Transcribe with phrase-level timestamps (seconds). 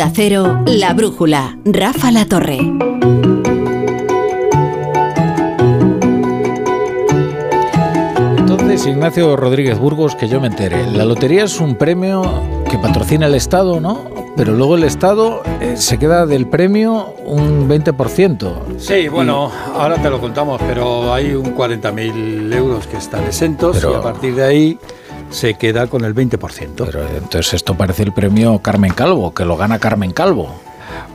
[0.00, 2.56] Onda Cero, La Brújula, Rafa La Torre.
[8.38, 12.22] Entonces, Ignacio Rodríguez Burgos, que yo me entere, la lotería es un premio
[12.70, 14.08] que patrocina el Estado, ¿no?
[14.36, 18.78] Pero luego el Estado eh, se queda del premio un 20%.
[18.78, 23.92] Sí, bueno, ahora te lo contamos, pero hay un 40.000 euros que están exentos Pero-
[23.92, 24.78] y a partir de ahí
[25.30, 26.84] se queda con el 20%.
[26.84, 30.54] Pero entonces esto parece el premio Carmen Calvo, que lo gana Carmen Calvo.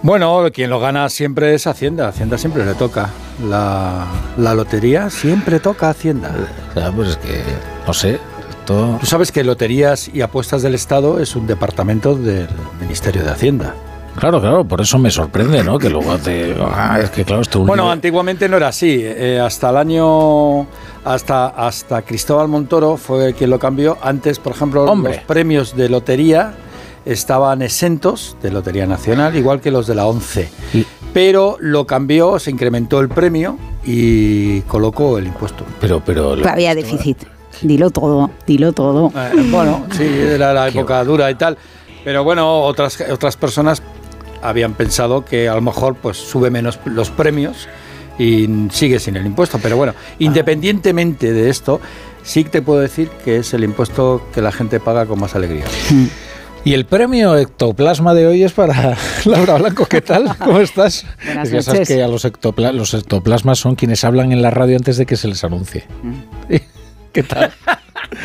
[0.02, 2.08] Bueno, quien lo gana siempre es Hacienda.
[2.08, 3.10] Hacienda siempre le toca.
[3.48, 4.05] La,
[4.38, 6.32] la lotería siempre toca a Hacienda.
[6.74, 7.41] Sea, pues es que,
[7.86, 8.20] no sé,
[8.50, 8.98] esto...
[9.00, 12.48] Tú sabes que Loterías y Apuestas del Estado es un departamento del
[12.80, 13.76] Ministerio de Hacienda.
[14.18, 15.77] Claro, claro, por eso me sorprende, ¿no?
[15.77, 16.55] Que luego hace...
[16.74, 17.66] Ah, es que claro, esto...
[17.66, 19.02] Bueno, antiguamente no era así.
[19.02, 20.68] Eh, hasta el año.
[21.05, 23.98] Hasta, hasta Cristóbal Montoro fue quien lo cambió.
[24.02, 25.18] Antes, por ejemplo, Hombre.
[25.18, 26.55] los premios de lotería
[27.05, 30.49] estaban exentos de Lotería Nacional, igual que los de la ONCE.
[30.74, 35.63] Y- Pero lo cambió, se incrementó el premio y colocó el impuesto.
[35.79, 36.32] Pero, pero...
[36.35, 37.20] Pero había déficit.
[37.62, 39.13] Dilo todo, dilo todo.
[39.16, 41.57] Eh, bueno, sí, era la época dura y tal.
[42.04, 43.82] Pero bueno, otras, otras personas
[44.41, 47.68] habían pensado que a lo mejor pues sube menos los premios
[48.20, 49.60] y sigue sin el impuesto.
[49.62, 51.82] Pero bueno, independientemente de esto,
[52.24, 55.66] sí te puedo decir que es el impuesto que la gente paga con más alegría.
[56.63, 59.85] Y el premio ectoplasma de hoy es para Laura Blanco.
[59.85, 60.35] ¿Qué tal?
[60.38, 61.05] ¿Cómo estás?
[61.24, 64.75] Buenas ya sabes que a los, ectopla- los ectoplasmas son quienes hablan en la radio
[64.78, 65.85] antes de que se les anuncie.
[67.13, 67.53] ¿Qué tal?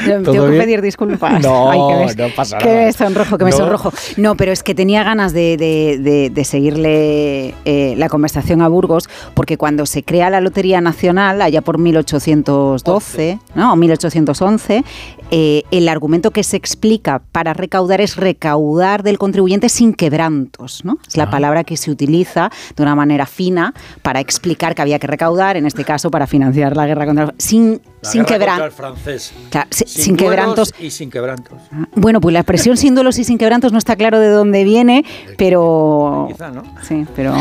[0.07, 0.63] Yo ¿Todo Tengo que bien?
[0.65, 1.43] pedir disculpas.
[1.43, 2.85] No, que me- no pasa Que nada.
[2.87, 3.57] me sonrojo, que me No.
[3.57, 3.93] sonrojo.
[4.17, 8.69] No, pero es que tenía ganas de, de- de- de seguirle eh, la conversación a
[8.69, 13.73] Burgos, porque cuando se crea la Lotería Nacional, allá por 1812, ¿no?
[13.73, 14.85] o 1811,
[15.31, 20.85] eh, el argumento que se explica para recaudar es recaudar del contribuyente sin quebrantos.
[20.85, 20.99] ¿no?
[21.07, 21.31] Es la Ah.
[21.31, 25.67] palabra que se utiliza de una manera fina para explicar que había que recaudar, en
[25.67, 28.75] este caso para financiar la guerra contra sin, La sin el quebrantos.
[28.75, 29.33] francés.
[29.51, 30.75] Claro, Sin, quebrantos.
[30.81, 31.59] Y sin quebrantos.
[31.95, 35.05] Bueno, pues la expresión sin duelos y sin quebrantos no está claro de dónde viene,
[35.37, 36.63] pero Quizá, ¿no?
[36.83, 37.35] sí, pero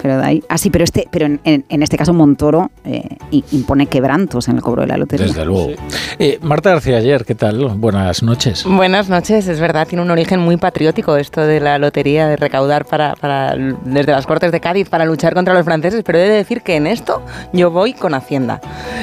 [0.00, 0.44] pero de ahí.
[0.48, 3.16] Ah, sí, pero este, pero en, en- en este caso Montoro eh,
[3.52, 5.26] impone quebrantos en el cobro de la lotería.
[5.26, 5.70] Desde luego.
[6.18, 7.64] Eh, Marta García Ayer, ¿qué tal?
[7.76, 8.64] Buenas noches.
[8.64, 12.84] Buenas noches, es verdad, tiene un origen muy patriótico esto de la lotería, de recaudar
[12.84, 16.28] para, para desde las Cortes de Cádiz para luchar contra los franceses, pero he de
[16.36, 18.60] decir que en esto yo voy con Hacienda.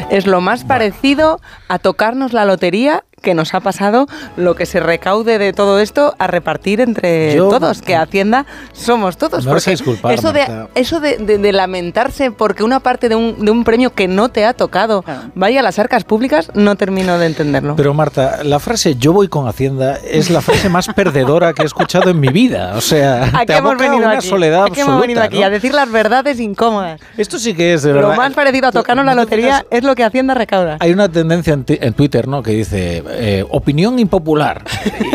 [0.10, 4.06] Es lo más parecido a tocarnos la lotería que nos ha pasado
[4.38, 9.18] lo que se recaude de todo esto a repartir entre Yo- todos, que Hacienda somos
[9.18, 9.48] todos.
[9.48, 13.44] A porque disculpar, eso de, eso de, de- de lamentarse porque una parte de un,
[13.44, 15.22] de un premio que no te ha tocado Claro.
[15.36, 17.76] vaya a las arcas públicas, no termino de entenderlo.
[17.78, 21.66] Pero Marta, la frase yo voy con Hacienda es la frase más perdedora que he
[21.66, 22.74] escuchado en mi vida.
[22.76, 24.28] O sea, ¿A te hemos venido una aquí?
[24.28, 25.40] soledad ¿A qué hemos venido aquí?
[25.40, 25.46] ¿no?
[25.46, 27.00] A decir las verdades incómodas.
[27.18, 28.10] Esto sí que es de verdad.
[28.12, 30.76] Lo más parecido a tocarnos la ¿No te lotería es lo que Hacienda recauda.
[30.82, 32.44] Hay una tendencia en, en Twitter, ¿no?
[32.44, 34.64] Que dice eh, opinión impopular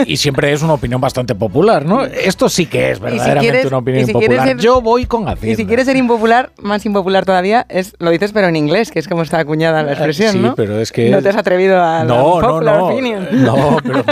[0.06, 2.04] y, y siempre es una opinión bastante popular, ¿no?
[2.04, 4.46] Esto sí que es verdaderamente quieres- una opinión si impopular.
[4.48, 5.52] ser- Yo voy con Hacienda.
[5.52, 8.98] Y si quieres ser impopular, más impopular todavía, es lo dices pero en inglés, que
[8.98, 10.54] es como está acuñada la expresión, Ah, sí, ¿no?
[10.54, 13.28] pero es que No te has atrevido a la no, no, no, opinion.
[13.32, 14.04] no, pero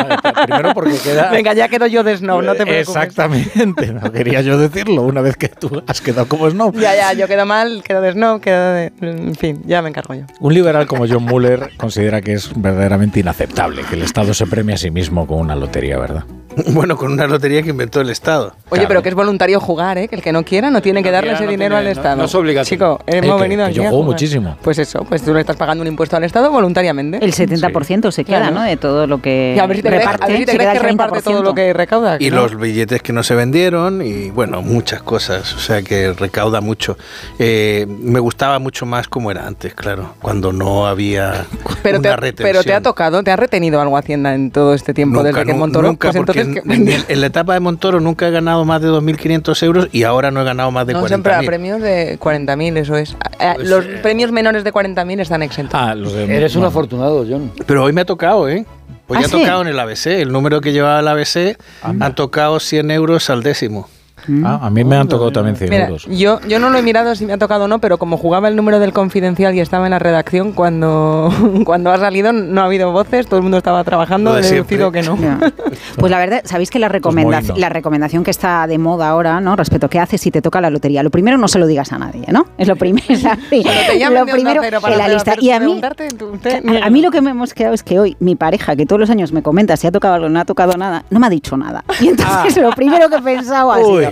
[0.45, 2.89] primero porque queda Venga, ya quedo yo de snow, no te preocupes.
[2.89, 6.73] Exactamente, no quería yo decirlo una vez que tú has quedado como snow.
[6.73, 8.93] Ya, ya, yo quedo mal, quedo de snow, quedo de...
[9.01, 10.23] En fin, ya me encargo yo.
[10.41, 14.75] Un liberal como John Muller considera que es verdaderamente inaceptable que el Estado se premie
[14.75, 16.25] a sí mismo con una lotería, ¿verdad?
[16.73, 18.47] Bueno, con una lotería que inventó el Estado.
[18.71, 18.89] Oye, Claro.
[18.89, 20.09] pero que es voluntario jugar, ¿eh?
[20.09, 21.97] Que el que no quiera no tiene que darle quiera, ese no dinero tiene- al
[21.97, 22.17] Estado.
[22.17, 22.69] no es obligatorio.
[22.69, 24.15] Chico, hemos Eh, que- venido que aquí yo a juego jugar.
[24.15, 24.57] muchísimo.
[24.63, 27.19] Pues eso, pues tú le estás pagando un impuesto al Estado voluntariamente.
[27.23, 28.55] El 70% se queda, Claro.
[28.57, 28.63] ¿no?
[28.63, 30.25] De todo lo que Y a ver si te crees, reparte.
[30.25, 31.43] a ver si te crees que reparte todo 30%.
[31.45, 32.17] lo que recauda.
[32.19, 35.55] Y los billetes que no se vendieron y bueno, muchas cosas.
[35.55, 36.97] O sea que recauda mucho.
[37.39, 41.45] Eh, me gustaba mucho más como era antes, claro, cuando no había
[41.83, 42.49] Pero te, una ha- retención.
[42.53, 45.47] pero te ha tocado, te ha retenido algo Hacienda en todo este tiempo Nunca, desde
[45.53, 45.89] que Montoro.
[45.89, 48.81] nunca, pues porque entonces, en, en- en la etapa de Montoro nunca he ganado más
[48.83, 51.47] de 2.500 euros y ahora no he ganado más de no, siempre a 40.000.
[51.47, 53.11] premios de 40.000, eso es.
[53.39, 55.79] Eh, Pues, los eh, premios menores de 40.000 están exentos.
[55.81, 57.53] Ah, los de Eres un bueno, afortunado, John.
[57.67, 58.65] Pero hoy me ha tocado, ¿eh?
[59.09, 59.39] Hoy ¿Ah, ha sí?
[59.39, 60.07] tocado en el ABC.
[60.07, 63.89] El número que llevaba el ABC han tocado 100 euros al décimo.
[64.45, 66.07] Ah, a mí me han tocado también 100 Mira, euros.
[66.07, 68.49] yo, yo no lo he mirado si me ha tocado o no, pero como jugaba
[68.49, 71.31] el número del confidencial y estaba en la redacción, cuando,
[71.65, 74.93] cuando ha salido no ha habido voces, todo el mundo estaba trabajando, he de deducido
[74.93, 75.17] que no.
[75.19, 75.39] Ya.
[75.97, 79.41] Pues la verdad, sabéis que la, recomenda- Pues la recomendación que está de moda ahora,
[79.41, 79.57] ¿no?
[79.57, 81.03] Respecto a qué haces si te toca la lotería.
[81.03, 82.47] Lo primero, no se lo digas a nadie, ¿no?
[82.59, 83.07] Es lo primero.
[84.11, 85.35] lo primero Cero en para la lista.
[85.41, 85.81] Y a mí,
[86.83, 89.11] a, mí lo que me hemos quedado es que hoy mi pareja, que todos los
[89.11, 91.31] años me comenta si ha tocado algo o no ha tocado nada, no me ha
[91.31, 91.85] dicho nada.
[92.01, 94.07] Y entonces lo primero que he pensado ha sido, Uy.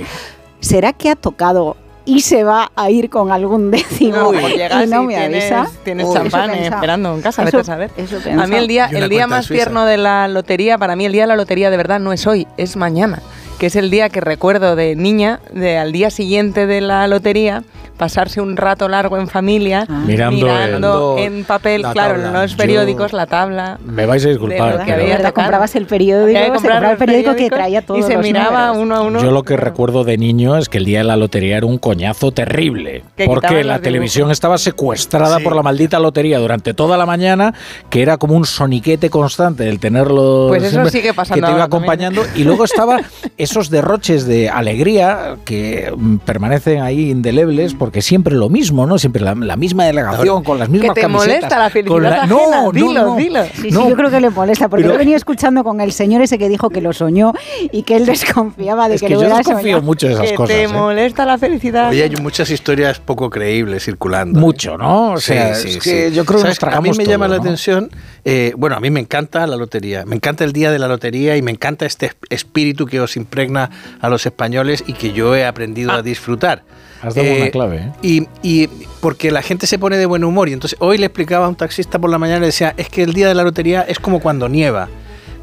[0.60, 4.90] ¿Será que ha tocado y se va a ir con algún décimo pues llegas y
[4.90, 5.72] no y me tienes, avisa?
[5.84, 7.90] tienes Uy, champán esperando en casa, Eso- vete a saber.
[7.96, 9.64] eso A mí el día, el día más suiza.
[9.64, 12.26] tierno de la lotería, para mí el día de la lotería de verdad no es
[12.26, 13.22] hoy, es mañana,
[13.58, 17.62] que es el día que recuerdo de niña, de al día siguiente de la lotería,
[17.96, 20.02] pasarse un rato largo en familia, Ah.
[20.06, 22.26] Mirando mirando el- en papel, la claro, tabla.
[22.29, 23.79] en los Yo- periódicos, la tabla.
[23.85, 25.32] Me vais a disculpar, que pero había.
[25.32, 28.02] Comprabas el periódico, que se comprar compraba el los periódico que periódicos traía todos Y
[28.02, 28.82] se los miraba números.
[28.82, 29.23] uno a uno.
[29.23, 31.79] Yo lo que recuerdo de niño es que el día de la lotería era un
[31.79, 33.05] coñazo terrible.
[33.17, 35.44] Que Porque la televisión estaba secuestrada Sí.
[35.44, 37.55] por la maldita lotería durante toda la mañana,
[37.91, 40.46] que era como un soniquete constante el tenerlo.
[40.49, 41.62] Pues eso sigue pasando Que te iba también.
[41.67, 42.23] acompañando.
[42.35, 42.99] Y luego estaba
[43.38, 48.96] esos derroches de alegría que mm, permanecen ahí indelebles, porque siempre lo mismo, ¿no?
[48.96, 51.28] Siempre la, la misma delegación, con las que mismas te camisetas.
[51.34, 52.25] molesta la felicidad con la-.
[52.26, 53.16] No, no, dilo, no.
[53.16, 53.44] dilo.
[53.44, 53.90] Sí, sí, No.
[53.90, 56.48] yo creo que le molesta, porque Pero- he venido escuchando con el señor ese que
[56.48, 57.34] dijo que lo soñó
[57.72, 59.82] y que él desconfiaba de Es que, que lo yo hubiera desconfío soñado.
[59.82, 60.56] mucho de esas que cosas.
[60.56, 60.69] te ¿eh?
[60.69, 61.90] molesta la felicidad.
[61.90, 64.38] Oye, hay muchas historias poco creíbles circulando.
[64.38, 64.42] ¿eh?
[64.42, 65.12] Mucho, ¿no?
[65.12, 65.81] O Sí, sea, sí, es sí.
[65.81, 67.42] que yo creo que nos tragamos A mí me todo, llama la ¿no?
[67.42, 67.90] atención,
[68.25, 71.36] eh, bueno, a mí me encanta la lotería, me encanta el día de la lotería
[71.36, 73.69] y me encanta este espíritu que os impregna
[74.00, 76.62] a los españoles y que yo he aprendido a disfrutar.
[77.04, 77.92] Has dado una clave, ¿eh?
[78.02, 78.68] Y, y
[79.00, 81.56] porque la gente se pone de buen humor y entonces hoy le explicaba a un
[81.56, 84.20] taxista por la mañana, le decía, es que el día de la lotería es como
[84.20, 84.88] cuando nieva.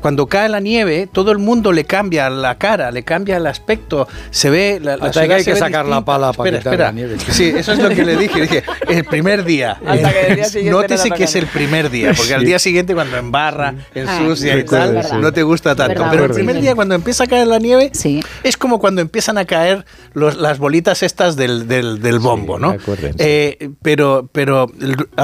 [0.02, 4.08] Cuando cae la nieve, todo el mundo le cambia la cara, le cambia el aspecto,
[4.32, 4.80] se ve...
[4.82, 6.86] La, la Hasta que hay que sacar la pala para espera, quitar espera.
[6.88, 7.18] la nieve.
[7.30, 8.42] Sí, eso es lo que le dije.
[8.42, 9.78] Dije, el primer día.
[9.86, 12.94] Hasta que el día siguiente Nótese que es el primer día, porque al día siguiente
[12.96, 15.20] cuando embarra, ensucia Ah, y tal, verdad.
[15.20, 15.94] no te gusta tanto.
[15.94, 16.62] verdad, Pero el primer sí.
[16.62, 18.22] día cuando empieza a caer la nieve, Sí.
[18.44, 22.76] es como cuando empiezan a caer los- las bolitas estas del, del- del bombo, ¿no?
[23.20, 24.68] Eh, pero, pero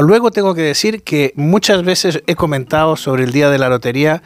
[0.02, 4.22] luego tengo que decir que muchas veces he comentado sobre el día de la lotería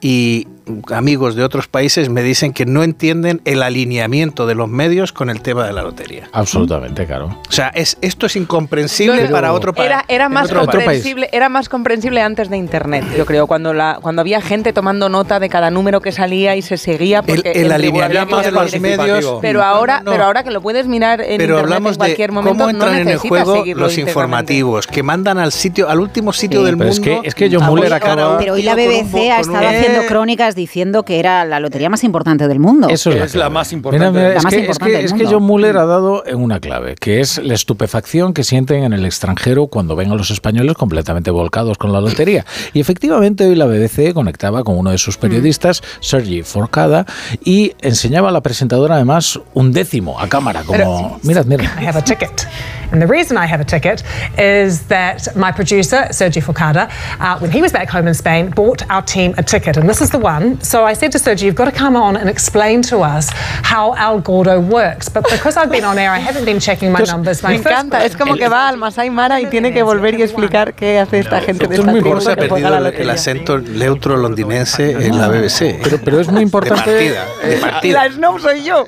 [0.00, 0.46] y
[0.92, 5.30] amigos de otros países me dicen que no entienden el alineamiento de los medios con
[5.30, 6.28] el tema de la lotería.
[6.32, 7.36] Absolutamente, claro.
[7.48, 9.86] O sea, es, esto es incomprensible Pero para otro país.
[9.86, 10.70] Era, era más otro país.
[10.76, 15.08] comprensible, era más comprensible antes de internet, yo creo, cuando la, cuando había gente tomando
[15.08, 18.50] nota de cada número que salía y se seguía El, porque el en alineamiento de
[18.50, 19.38] los medios.
[19.40, 20.10] Pero ahora, no, no.
[20.12, 22.70] pero ahora que lo puedes mirar en Pero internet hablamos en cualquier de momento, cómo
[22.70, 26.66] entran no en el juego los informativos que mandan al sitio, al último sitio Sí.
[26.66, 27.22] del Pero es mundo.
[27.22, 30.06] que- es que John Muller acaba- Pero hoy la un BBC ha estado un- haciendo
[30.06, 32.88] Eh, crónicas diciendo que era la lotería más importante del mundo.
[32.88, 34.10] Eso Es la más importante.
[34.10, 35.34] Mira, mira, La es, más que, es, importante que, del es que.
[35.34, 39.04] John Muller ha dado en una clave, que es la estupefacción que sienten en el
[39.04, 42.44] extranjero cuando ven a los españoles completamente volcados con la lotería.
[42.74, 47.06] Y efectivamente hoy la BBC conectaba con uno de sus periodistas, Sergi Forcada,
[47.44, 51.18] y enseñaba a la presentadora además un décimo a cámara, como...
[51.22, 51.64] Mirad, mirad.
[52.92, 54.02] And the reason I have a ticket
[54.38, 56.90] is that my producer, Sergi Focada,
[57.20, 59.76] uh, when he was back home in Spain, bought our team a ticket.
[59.76, 60.60] And this is the one.
[60.62, 63.92] So I said to Sergi, you've got to come on and explain to us how
[63.92, 65.08] El Gordo works.
[65.08, 67.42] But because I've been on air, I haven't been checking my numbers.
[67.42, 70.22] My Me encanta, es como que va al Masai Mara y tiene que volver y
[70.22, 74.92] explicar qué hace esta gente de esta ¿Cómo se ha perdido el, acento neutro londinense
[74.92, 75.80] en la BBC?
[75.82, 76.90] Pero, pero es muy importante...
[76.90, 78.04] De partida, de partida.
[78.04, 78.86] La Snow soy yo.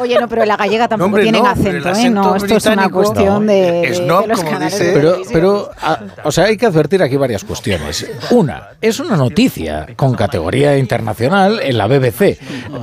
[0.00, 2.10] Oye, no, pero la gallega tampoco hombre, tienen no, acento, ¿eh?
[2.10, 4.92] No, esto es una británico- cuestión No, de, de- snob, de los como canales dice-
[4.94, 8.06] Pero, pero a- o sea, hay que advertir aquí varias cuestiones.
[8.30, 12.38] Una, es una noticia con categoría internacional en la BBC.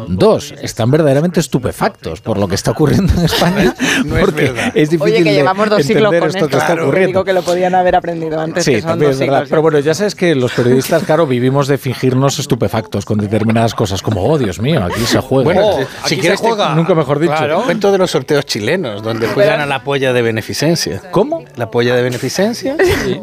[0.07, 3.73] Dos, están verdaderamente estupefactos por lo que está ocurriendo en España.
[4.05, 4.71] No es porque verdad.
[4.75, 6.49] es difícil Oye, que llevamos dos siglos entender con esto esto.
[6.49, 7.07] que está ocurriendo.
[7.07, 9.35] Digo que lo podían haber aprendido antes, Sí, que son también dos es verdad.
[9.39, 9.49] siglos.
[9.49, 14.01] Pero bueno, ya sabes que los periodistas, claro, vivimos de fingirnos estupefactos con determinadas cosas,
[14.01, 15.43] como, oh, Dios mío, aquí se juega.
[15.43, 16.73] Bueno, Oh, si quieres juega.
[16.75, 17.33] nunca mejor dicho.
[17.33, 17.61] Claro.
[17.63, 21.01] Cuento de los sorteos chilenos, donde juegan a la polla de beneficencia.
[21.11, 21.43] ¿Cómo?
[21.55, 22.75] La polla de beneficencia.
[23.03, 23.21] Sí,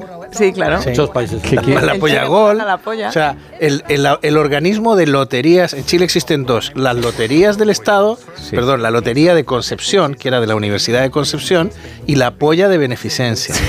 [0.54, 0.80] claro.
[0.87, 1.40] Muchos países.
[1.42, 2.58] ¿Qué- qué- La polla gol.
[2.58, 3.08] la polla.
[3.08, 5.73] O sea, el, el- el organismo de loterías.
[5.75, 8.54] En Chile existen dos: las loterías del Estado, Sí.
[8.56, 11.70] perdón, la lotería de Concepción, que era de la Universidad de Concepción,
[12.06, 13.54] y la polla de beneficencia.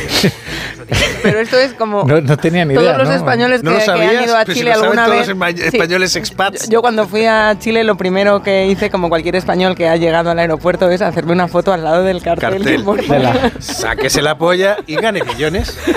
[1.21, 2.97] Pero esto es como No, no tenía ni todos idea.
[2.97, 3.13] los ¿no?
[3.15, 5.59] españoles ¿No que, lo que han ido a si Chile lo saben alguna todos vez.
[5.69, 5.75] Sí.
[5.77, 6.63] españoles expats.
[6.65, 9.97] Yo, yo cuando fui a Chile lo primero que hice, como cualquier español que ha
[9.97, 12.53] llegado al aeropuerto, es hacerme una foto al lado del cartel.
[12.63, 12.83] Cartel.
[12.85, 15.77] Por- De la- Sáquese la polla y gane millones.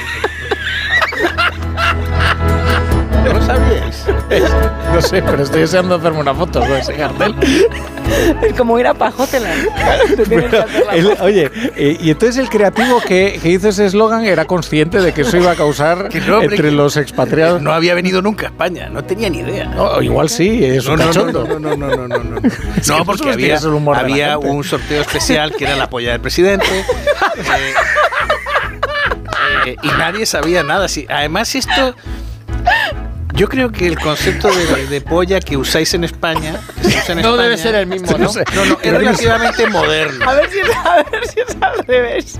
[3.42, 4.04] lo sabíais?
[4.92, 7.34] No sé, pero estoy deseando hacerme una foto con ese cartel.
[8.42, 9.48] Es como ir a Pajótela.
[10.16, 11.24] Te tienes que hacer la El- foto.
[11.24, 15.22] oye, eh, y entonces el creativo que, que hizo ese eslogan era consciente de que
[15.22, 17.62] eso iba a causar Que no, hombre, entre que- los expatriados.
[17.62, 19.66] No había venido nunca a España, no tenía ni idea.
[19.66, 21.44] No, igual sí, es No, un no, no, cachondo.
[21.48, 22.42] no, no, no, no, no, no.
[22.42, 22.48] que
[22.88, 23.58] No, tú porque había,
[23.98, 26.66] había un sorteo especial que era la polla del presidente.
[27.36, 27.74] eh,
[29.66, 30.88] eh, y nadie sabía nada.
[30.88, 31.94] Sí, además, esto.
[33.34, 37.12] Yo creo que el concepto de, de polla que usáis en España, que se usa
[37.14, 38.30] en No España- debe ser el mismo, ¿no?
[38.54, 40.28] No, no, es relativamente moderno.
[40.28, 42.38] A ver si es, a ver si es al revés.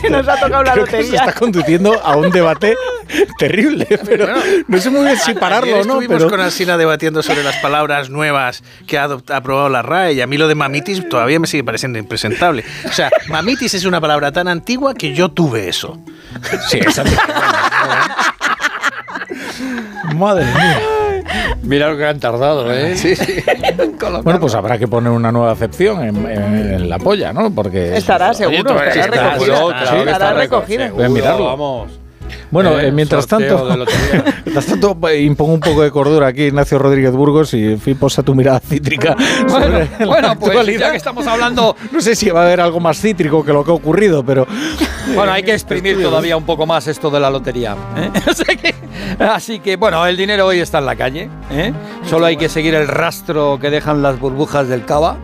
[0.00, 1.20] Que nos ha tocado la Creo que se lotería.
[1.20, 2.76] está conduciendo a un debate
[3.38, 4.28] terrible, pero
[4.68, 5.92] no sé muy bien si pararlo o no.
[5.94, 10.20] estuvimos Pero con Alsina debatiendo sobre las palabras nuevas que ha aprobado la RAE y
[10.20, 12.64] a mí lo de mamitis todavía me sigue pareciendo impresentable.
[12.84, 15.98] O sea, mamitis es una palabra tan antigua que yo tuve eso.
[16.68, 17.00] sí, es
[20.16, 20.80] Madre mía.
[21.62, 22.96] Mira lo que han tardado, ¿eh?
[22.96, 23.34] Sí, sí.
[24.24, 27.50] Bueno, pues habrá que poner una nueva acepción en, en- en la polla, ¿no?
[27.54, 30.10] Porque Estará seguro, estará recogida.
[30.10, 30.84] estará recogida.
[30.86, 31.44] seguro, Voy a mirarlo.
[31.46, 31.98] Vamos.
[32.50, 33.66] Bueno, Eh, eh, mientras tanto,
[34.44, 37.96] mientras tanto, eh, impongo un poco de cordura aquí, Ignacio Rodríguez Burgos, y en fin,
[37.96, 39.16] posa tu mirada cítrica.
[39.42, 42.60] Bueno, sobre la bueno, pues ya que estamos hablando No sé si va a haber
[42.60, 44.46] algo más cítrico que lo que ha ocurrido, pero.
[45.14, 47.76] Bueno, hay que exprimir todavía un poco más esto de la lotería.
[47.96, 48.10] ¿eh?
[48.30, 48.74] Así, que,
[49.18, 51.28] así que, bueno, el dinero hoy está en la calle.
[51.50, 51.72] ¿eh?
[52.08, 55.16] Solo hay que seguir el rastro que dejan las burbujas del cava.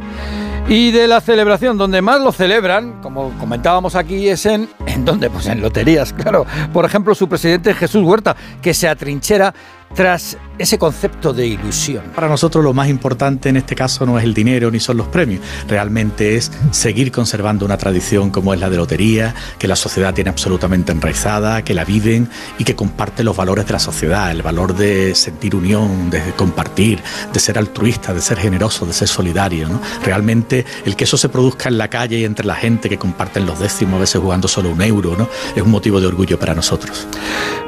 [0.70, 4.68] Y de la celebración, donde más lo celebran, como comentábamos aquí, es en.
[4.86, 5.30] ¿En dónde?
[5.30, 6.44] Pues en loterías, claro.
[6.74, 9.54] Por ejemplo, su presidente Jesús Huerta, que se atrinchera
[9.94, 12.02] tras ese concepto de ilusión.
[12.14, 15.06] Para nosotros lo más importante en este caso no es el dinero ni son los
[15.06, 20.12] premios, realmente es seguir conservando una tradición como es la de lotería, que la sociedad
[20.14, 22.28] tiene absolutamente enraizada, que la viven
[22.58, 27.00] y que comparte los valores de la sociedad, el valor de sentir unión, de compartir,
[27.32, 29.68] de ser altruista, de ser generoso, de ser solidario.
[29.68, 29.80] ¿no?
[30.04, 33.46] Realmente el que eso se produzca en la calle y entre la gente que comparten
[33.46, 35.28] los décimos, a veces jugando solo un euro, ¿no?
[35.54, 37.06] es un motivo de orgullo para nosotros.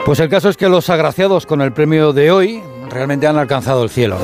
[0.04, 3.84] Pues el caso es que los agraciados con el premio de hoy realmente han alcanzado
[3.84, 4.18] el cielo.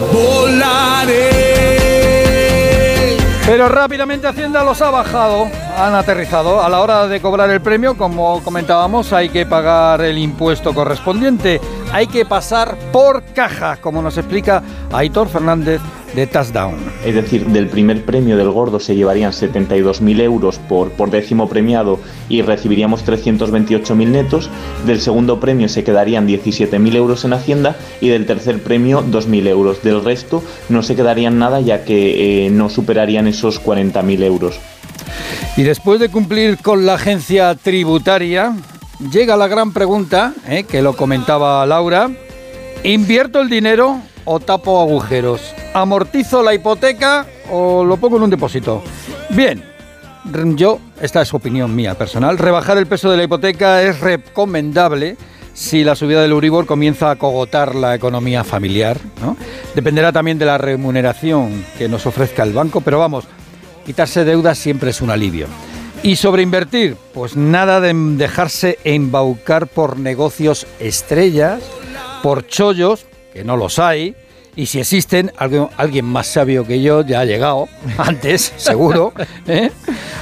[3.46, 6.62] Pero rápidamente Hacienda los ha bajado, han aterrizado.
[6.62, 11.60] A la hora de cobrar el premio, como comentábamos, hay que pagar el impuesto correspondiente.
[11.92, 14.62] Hay que pasar por caja, como nos explica
[14.92, 15.80] Aitor Fernández
[16.14, 16.74] de Touchdown.
[17.04, 22.00] Es decir, del primer premio del gordo se llevarían 72.000 euros por, por décimo premiado
[22.28, 24.50] y recibiríamos 328.000 netos.
[24.86, 29.82] Del segundo premio se quedarían 17.000 euros en Hacienda y del tercer premio 2.000 euros.
[29.82, 34.58] Del resto no se quedarían nada ya que eh, no superarían esos 40.000 euros.
[35.56, 38.54] Y después de cumplir con la agencia tributaria,
[38.98, 40.64] llega la gran pregunta, ¿eh?
[40.64, 42.10] que lo comentaba Laura,
[42.84, 45.54] ¿invierto el dinero o tapo agujeros?
[45.74, 48.82] ¿Amortizo la hipoteca o lo pongo en un depósito?
[49.30, 49.62] Bien,
[50.54, 55.16] yo, esta es opinión mía personal, rebajar el peso de la hipoteca es recomendable
[55.52, 58.98] si la subida del Euribor comienza a cogotar la economía familiar.
[59.74, 63.24] Dependerá también de la remuneración que nos ofrezca el banco, pero vamos,
[63.86, 65.46] quitarse deudas siempre es un alivio.
[66.06, 71.60] Y sobre invertir, pues nada de dejarse embaucar por negocios estrellas,
[72.22, 74.14] por chollos, que no los hay,
[74.54, 77.66] y si existen, alguien, más sabio que yo ya ha llegado,
[77.98, 79.14] antes, seguro.
[79.48, 79.72] ¿eh?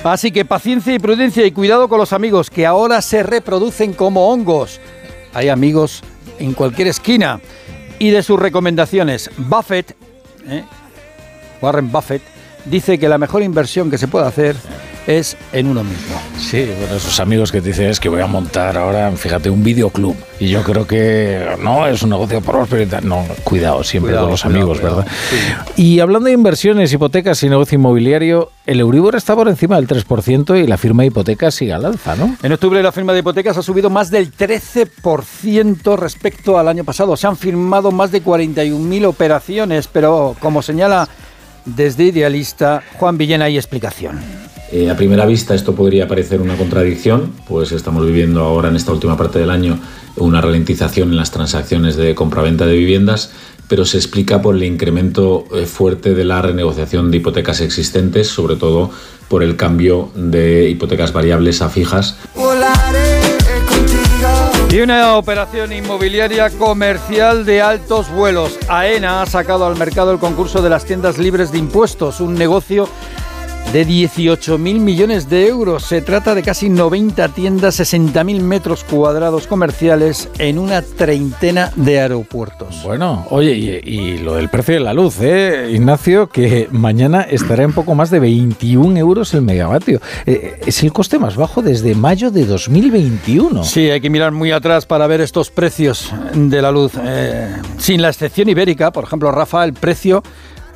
[0.05, 4.31] Así que paciencia y prudencia y cuidado con los amigos que ahora se reproducen como
[4.31, 4.81] hongos.
[5.35, 6.03] Hay amigos
[6.39, 7.43] en cualquier esquina.
[7.99, 9.95] Y de sus recomendaciones, Buffett,
[10.49, 10.65] ¿eh?
[11.61, 12.23] Warren Buffett,
[12.65, 14.57] dice que la mejor inversión que se puede hacer
[15.07, 16.21] es en uno mismo.
[16.39, 19.63] Sí, bueno, esos amigos que te dicen es que voy a montar ahora, fíjate, un
[19.63, 20.17] videoclub.
[20.41, 23.01] Y yo creo que no es un negocio próspero.
[23.03, 24.97] No, cuidado siempre Cuidado, con los cuidado, amigos, cuidado.
[24.99, 25.13] ¿verdad?
[25.77, 30.63] Y hablando de inversiones, hipotecas y negocio inmobiliario, el Euribor está por encima del 3%
[30.63, 32.37] y la firma de hipotecas sigue al alza, ¿no?
[32.43, 37.17] En octubre la firma de hipotecas ha subido más del 13% respecto al año pasado.
[37.17, 41.09] Se han firmado más de 41.000 operaciones, pero como señala
[41.65, 44.21] desde Idealista, Juan Villena hay explicación.
[44.75, 48.91] Eh, a primera vista esto podría parecer una contradicción, pues estamos viviendo ahora en esta
[48.91, 49.79] última parte del año
[50.17, 53.31] una ralentización en las transacciones de compraventa de viviendas,
[53.69, 58.57] pero se explica por el incremento eh, fuerte de la renegociación de hipotecas existentes, sobre
[58.57, 58.91] todo
[59.29, 62.19] por el cambio de hipotecas variables a fijas.
[64.73, 68.59] Y una operación inmobiliaria comercial de altos vuelos.
[68.67, 72.89] AENA ha sacado al mercado el concurso de las tiendas libres de impuestos, un negocio
[73.73, 75.85] de 18.000 millones de euros.
[75.85, 82.83] Se trata de casi 90 tiendas, 60.000 metros cuadrados comerciales en una treintena de aeropuertos.
[82.85, 86.29] Bueno, oye, y, y lo del precio de la luz, ¿eh, Ignacio?
[86.29, 90.01] Que mañana estará en poco más de 21 euros el megavatio.
[90.27, 93.65] Eh, es el coste más bajo desde mayo de 2021.
[93.65, 96.93] Sí, hay que mirar muy atrás para ver estos precios de la luz.
[97.03, 100.23] Eh, sin la excepción ibérica, por ejemplo, Rafa, el precio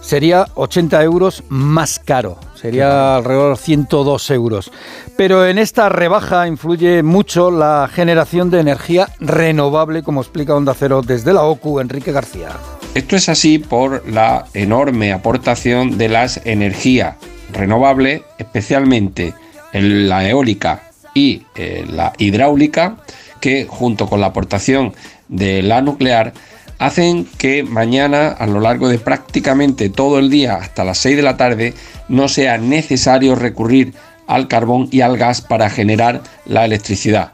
[0.01, 4.71] sería 80 euros más caro, sería alrededor de 102 euros.
[5.17, 11.03] Pero en esta rebaja influye mucho la generación de energía renovable, como explica Onda Cero
[11.05, 12.51] desde la OCU, Enrique García.
[12.95, 17.17] Esto es así por la enorme aportación de las energías
[17.53, 19.35] renovables, especialmente
[19.73, 20.83] en la eólica
[21.15, 22.97] y eh, la hidráulica,
[23.41, 24.95] que junto con la aportación
[25.29, 26.33] de la nuclear
[26.79, 31.23] hacen que mañana a lo largo de prácticamente todo el día hasta las 6 de
[31.23, 31.75] la tarde
[32.09, 33.95] no sea necesario recurrir
[34.27, 37.33] al carbón y al gas para generar la electricidad.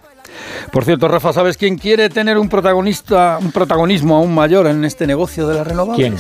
[0.73, 5.07] Por cierto, Rafa, ¿sabes quién quiere tener un protagonista, un protagonismo aún mayor en este
[5.07, 5.97] negocio de las renovables?
[5.97, 6.17] ¿Quién?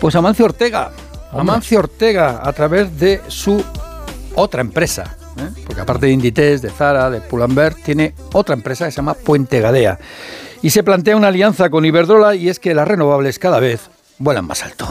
[0.00, 0.92] Pues Amancio Ortega.
[1.32, 3.62] Amancio Ortega a través de su
[4.34, 5.16] otra empresa.
[5.38, 5.62] ¿eh?
[5.66, 9.60] Porque aparte de Inditex, de Zara, de Pull&Bear, tiene otra empresa que se llama Puente
[9.60, 9.98] Gadea.
[10.62, 14.46] Y se plantea una alianza con Iberdrola y es que las renovables cada vez vuelan
[14.46, 14.88] más alto.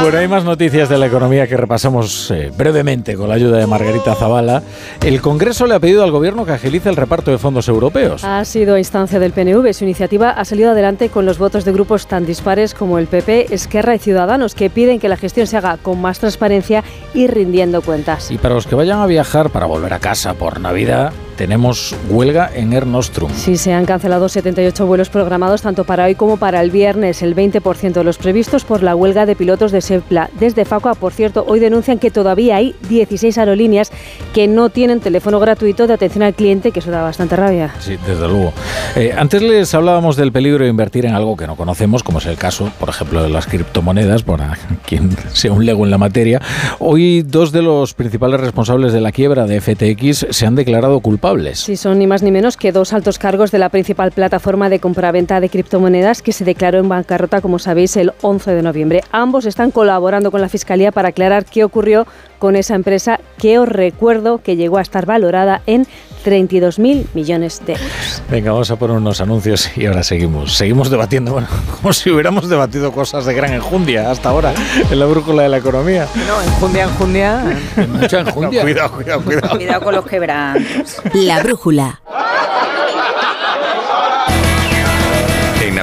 [0.00, 3.66] Bueno, hay más noticias de la economía que repasamos eh, brevemente con la ayuda de
[3.66, 4.62] Margarita Zavala.
[5.02, 8.24] El Congreso le ha pedido al Gobierno que agilice el reparto de fondos europeos.
[8.24, 9.72] Ha sido a instancia del PNV.
[9.72, 13.54] Su iniciativa ha salido adelante con los votos de grupos tan dispares como el PP,
[13.54, 17.82] Esquerra y Ciudadanos, que piden que la gestión se haga con más transparencia y rindiendo
[17.82, 18.30] cuentas.
[18.30, 22.50] Y para los que vayan a viajar para volver a casa por Navidad, tenemos huelga
[22.54, 23.30] en Air Nostrum.
[23.34, 27.34] Sí, se han cancelado 78 vuelos programados tanto para hoy como para el viernes, el
[27.34, 30.30] 20% de los previstos por la huelga de pilotos de SEPLA.
[30.38, 33.90] Desde FACOA, por cierto, hoy denuncian que todavía hay 16 aerolíneas
[34.32, 37.74] que no tienen teléfono gratuito de atención al cliente, que eso da bastante rabia.
[37.80, 38.52] Sí, desde luego.
[38.96, 42.26] Eh, antes les hablábamos del peligro de invertir en algo que no conocemos, como es
[42.26, 46.40] el caso, por ejemplo, de las criptomonedas, para quien sea un lego en la materia.
[46.78, 51.23] Hoy dos de los principales responsables de la quiebra de FTX se han declarado culpables
[51.58, 54.78] Sí, son ni más ni menos que dos altos cargos de la principal plataforma de
[54.78, 59.02] compraventa de criptomonedas que se declaró en bancarrota, como sabéis, el 11 de noviembre.
[59.10, 62.06] Ambos están colaborando con la Fiscalía para aclarar qué ocurrió
[62.38, 65.86] con esa empresa que os recuerdo que llegó a estar valorada en
[66.24, 68.22] 32.000 millones de euros.
[68.30, 70.56] Venga, vamos a poner unos anuncios y ahora seguimos.
[70.56, 71.48] Seguimos debatiendo, bueno,
[71.80, 74.54] como si hubiéramos debatido cosas de gran enjundia hasta ahora
[74.90, 76.06] en la brújula de la economía.
[76.26, 77.60] No, enjundia, enjundia.
[77.88, 78.60] Mucha enjundia.
[78.60, 79.56] No, cuidado, cuidado, cuidado.
[79.56, 80.96] Cuidado con los quebrantos.
[81.14, 82.00] La brújula.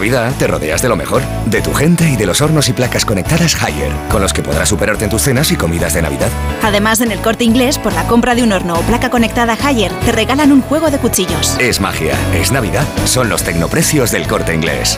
[0.02, 3.06] Navidad te rodeas de lo mejor, de tu gente y de los hornos y placas
[3.06, 6.30] conectadas Haier, con los que podrás superarte en tus cenas y comidas de Navidad.
[6.64, 9.92] Además, en el corte inglés, por la compra de un horno o placa conectada Haier,
[10.04, 11.56] te regalan un juego de cuchillos.
[11.60, 14.98] Es magia, es Navidad, son los tecnoprecios del corte inglés.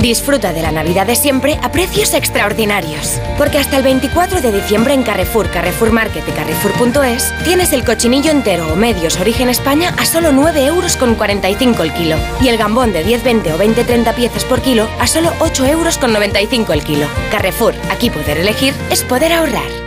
[0.00, 3.20] Disfruta de la Navidad de siempre a precios extraordinarios.
[3.38, 8.30] Porque hasta el 24 de diciembre en Carrefour, Carrefour Market y Carrefour.es tienes el cochinillo
[8.30, 12.16] entero o medios origen España a solo 9 euros con 45 el kilo.
[12.40, 15.66] Y el gambón de 10, 20 o 20, 30 piezas por kilo a solo 8
[15.66, 17.06] euros con 95 el kilo.
[17.30, 19.86] Carrefour, aquí poder elegir es poder ahorrar.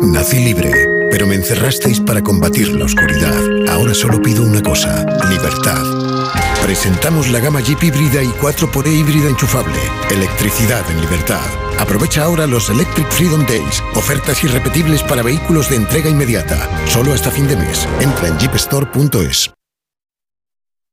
[0.00, 0.70] Nací libre,
[1.10, 3.40] pero me encerrasteis para combatir la oscuridad.
[3.68, 6.45] Ahora solo pido una cosa, libertad.
[6.62, 9.78] Presentamos la gama Jeep híbrida y 4xE híbrida enchufable.
[10.10, 11.46] Electricidad en libertad.
[11.78, 13.82] Aprovecha ahora los Electric Freedom Days.
[13.94, 16.68] Ofertas irrepetibles para vehículos de entrega inmediata.
[16.86, 17.86] Solo hasta fin de mes.
[18.00, 19.52] Entra en jeepstore.es.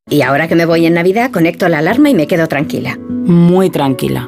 [0.09, 2.97] Y ahora que me voy en Navidad, conecto la alarma y me quedo tranquila.
[2.99, 4.27] Muy tranquila.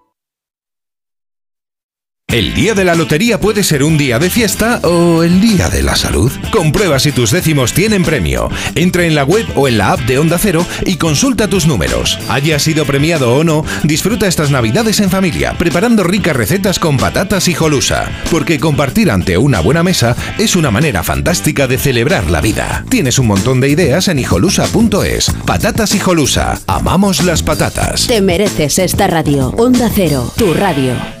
[2.31, 5.83] El día de la lotería puede ser un día de fiesta o el día de
[5.83, 6.31] la salud.
[6.49, 8.47] Comprueba si tus décimos tienen premio.
[8.73, 12.17] Entra en la web o en la app de Onda Cero y consulta tus números.
[12.29, 17.49] Haya sido premiado o no, disfruta estas navidades en familia, preparando ricas recetas con patatas
[17.49, 18.09] y jolusa.
[18.31, 22.85] Porque compartir ante una buena mesa es una manera fantástica de celebrar la vida.
[22.87, 25.31] Tienes un montón de ideas en hijolusa.es.
[25.45, 26.57] Patatas y jolusa.
[26.65, 28.07] Amamos las patatas.
[28.07, 29.49] Te mereces esta radio.
[29.57, 31.20] Onda Cero, tu radio.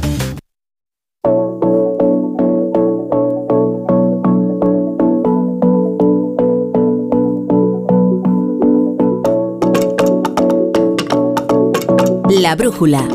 [12.41, 13.07] La brújula.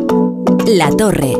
[0.68, 1.32] La torre.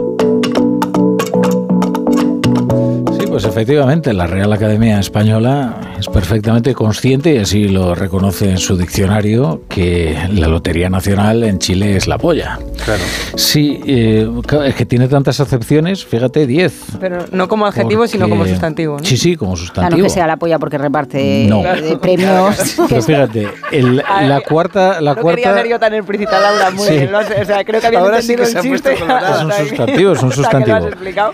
[3.16, 8.58] Sí, pues efectivamente, la Real Academia Española es perfectamente consciente, y así lo reconoce en
[8.58, 12.58] su diccionario, que la Lotería Nacional en Chile es la polla.
[12.86, 13.02] Claro.
[13.34, 14.26] Sí, eh,
[14.64, 16.72] es que tiene tantas acepciones, fíjate, 10.
[17.00, 18.96] Pero no como adjetivo, sino como Porque- sustantivo.
[18.98, 19.04] ¿no?
[19.04, 20.02] Sí, sí, como Claro, no sustantivo.
[20.04, 21.62] que sea la polla porque reparte No.
[21.62, 22.76] de premios.
[22.88, 23.96] Pero fíjate, el-
[24.28, 26.92] la cuarta, la no quería cuarta ser yo tan explícita, Laura, muy Sí.
[26.94, 27.12] bien.
[27.12, 28.92] lo sé, o sea, creo que había Ahora sí entendido que se el chiste.
[28.94, 29.00] Es
[29.42, 30.88] un que- sustantivo, es un o sea, que lo has sustantivo.
[30.88, 31.32] explicado.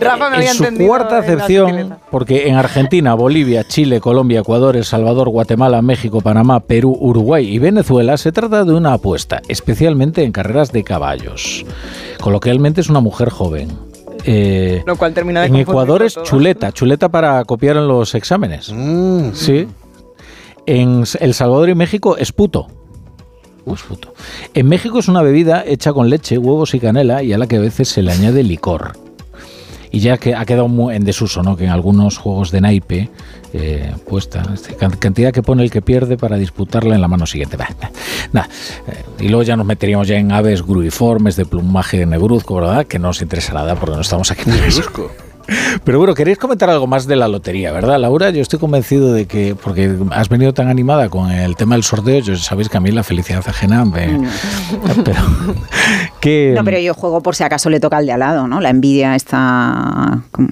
[0.00, 0.88] Rafa me había en su entendido.
[0.88, 6.96] cuarta acepción, porque en Argentina, Bolivia, Chile, Colombia, Ecuador, El Salvador, Guatemala, México, Panamá, Perú,
[7.00, 11.64] Uruguay y Venezuela, se trata de una apuesta, especialmente en carreras de caballos.
[12.20, 13.70] Coloquialmente es una mujer joven.
[14.24, 18.72] Eh, Lo cual termina de en Ecuador es chuleta, chuleta para copiar en los exámenes.
[19.34, 19.68] Sí.
[20.66, 22.66] En El Salvador y México es puto.
[23.72, 24.14] Es puto.
[24.54, 27.56] En México es una bebida hecha con leche, huevos y canela y a la que
[27.56, 28.92] a veces se le añade licor.
[29.90, 31.56] Y ya que ha quedado muy en desuso, ¿no?
[31.56, 33.08] Que en algunos juegos de naipe
[33.52, 37.26] eh, puesta este, can- cantidad que pone el que pierde para disputarla en la mano
[37.26, 37.56] siguiente.
[37.58, 37.68] Bah,
[38.32, 38.48] nada.
[38.88, 42.86] Eh, y luego ya nos meteríamos ya en aves gruiformes de plumaje negruzco, ¿verdad?
[42.86, 44.82] Que no os interesa nada porque no estamos aquí eso.
[45.84, 48.30] Pero bueno, queréis comentar algo más de la lotería, ¿verdad, Laura?
[48.30, 52.20] Yo estoy convencido de que, porque has venido tan animada con el tema del sorteo,
[52.20, 54.20] yo sabéis que a mí la felicidad ajena me...
[55.04, 55.20] Pero,
[56.20, 58.60] que, No, pero yo juego por si acaso le toca al de al lado, ¿no?
[58.60, 60.22] La envidia está...
[60.32, 60.48] ¿cómo?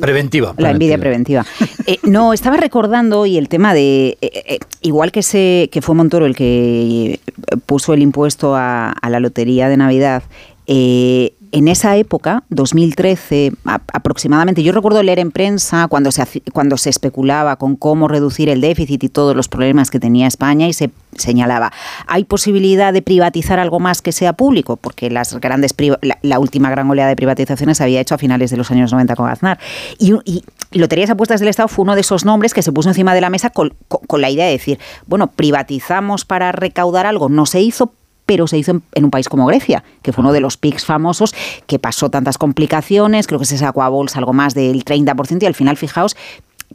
[0.00, 0.54] Preventiva.
[0.58, 1.44] La envidia preventiva.
[1.86, 5.94] Eh, no, estaba recordando hoy el tema de, eh, eh, igual que, se, que fue
[5.94, 7.20] Montoro el que
[7.66, 10.22] puso el impuesto a, a la lotería de Navidad,
[10.66, 16.76] eh, en esa época, 2013 a- aproximadamente, yo recuerdo leer en prensa cuando se, cuando
[16.76, 20.72] se especulaba con cómo reducir el déficit y todos los problemas que tenía España y
[20.72, 21.72] se señalaba,
[22.08, 24.76] ¿hay posibilidad de privatizar algo más que sea público?
[24.76, 28.50] Porque las grandes la, la última gran oleada de privatizaciones se había hecho a finales
[28.50, 29.58] de los años 90 con Aznar.
[29.98, 33.14] Y, y Loterías Apuestas del Estado fue uno de esos nombres que se puso encima
[33.14, 37.28] de la mesa con, con- con la idea de decir, bueno, privatizamos para recaudar algo,
[37.28, 37.92] no se hizo,
[38.26, 40.84] pero se hizo en, en un país como Grecia, que fue uno de los PICs
[40.84, 41.34] famosos,
[41.66, 45.46] que pasó tantas complicaciones, creo que se sacó a bolsa algo más del 30% y
[45.46, 46.16] al final, fijaos,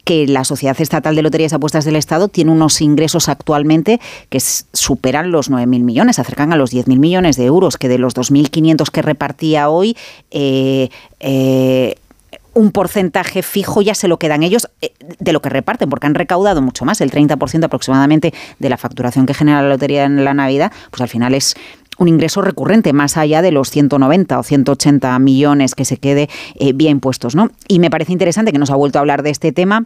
[0.03, 4.39] que la Sociedad Estatal de Loterías y Apuestas del Estado tiene unos ingresos actualmente que
[4.39, 8.15] superan los 9.000 millones, se acercan a los 10.000 millones de euros, que de los
[8.15, 9.97] 2.500 que repartía hoy,
[10.31, 11.95] eh, eh,
[12.53, 16.15] un porcentaje fijo ya se lo quedan ellos eh, de lo que reparten, porque han
[16.15, 20.33] recaudado mucho más, el 30% aproximadamente de la facturación que genera la lotería en la
[20.33, 21.55] Navidad, pues al final es
[21.99, 26.73] un ingreso recurrente, más allá de los 190 o 180 millones que se quede eh,
[26.73, 27.35] vía impuestos.
[27.35, 27.51] ¿no?
[27.67, 29.85] Y me parece interesante que nos ha vuelto a hablar de este tema.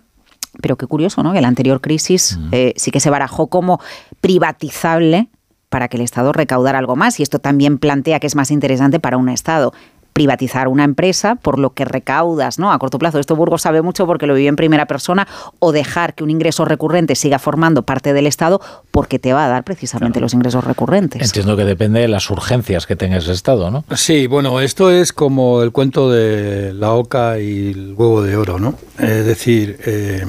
[0.61, 1.33] Pero qué curioso, ¿no?
[1.33, 3.79] Que la anterior crisis eh, sí que se barajó como
[4.21, 5.27] privatizable
[5.69, 7.19] para que el Estado recaudara algo más.
[7.19, 9.73] Y esto también plantea que es más interesante para un Estado
[10.13, 12.71] privatizar una empresa por lo que recaudas ¿no?
[12.71, 13.19] a corto plazo.
[13.19, 15.27] Esto Burgos sabe mucho porque lo vivió en primera persona
[15.59, 19.49] o dejar que un ingreso recurrente siga formando parte del Estado porque te va a
[19.49, 21.21] dar precisamente los ingresos recurrentes.
[21.21, 23.83] Entiendo que depende de las urgencias que tenga ese Estado, ¿no?
[23.95, 28.59] Sí, bueno, esto es como el cuento de la oca y el huevo de oro,
[28.59, 28.75] ¿no?
[28.99, 30.25] Es decir, eh,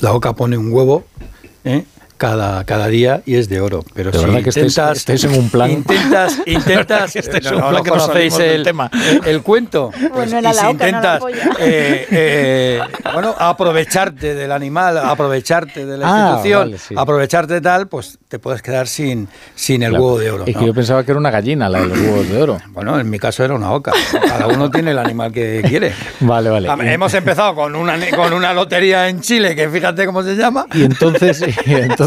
[0.00, 1.04] la oca pone un huevo
[1.64, 1.84] ¿eh?
[2.16, 3.84] Cada, cada día y es de oro.
[3.94, 7.48] Pero De si verdad que estáis- intentas, estáis en un plan- Intentas, intentas, Que no,
[7.48, 8.90] en un no, plan no que conocéis el, tema.
[8.92, 9.90] el- el cuento.
[9.90, 11.22] Pues, Bueno, era y la si oca, no la intentas
[11.58, 12.80] eh, eh,
[13.12, 16.94] bueno, aprovecharte del animal, aprovecharte de la Ah, institución, vale, sí.
[16.96, 20.04] aprovecharte tal, pues te puedes quedar sin, sin el Claro.
[20.04, 20.44] huevo de oro.
[20.46, 20.60] Es ¿no?
[20.60, 22.58] que yo pensaba que era una gallina la de los huevos de oro.
[22.68, 23.92] Bueno, en mi caso era una oca.
[24.26, 25.92] Cada uno tiene el animal que quiere.
[26.20, 26.68] Vale, vale.
[26.68, 30.66] Ah, Hemos empezado con una, con una lotería en Chile, que fíjate cómo se llama.
[30.72, 32.03] Y entonces, y entonces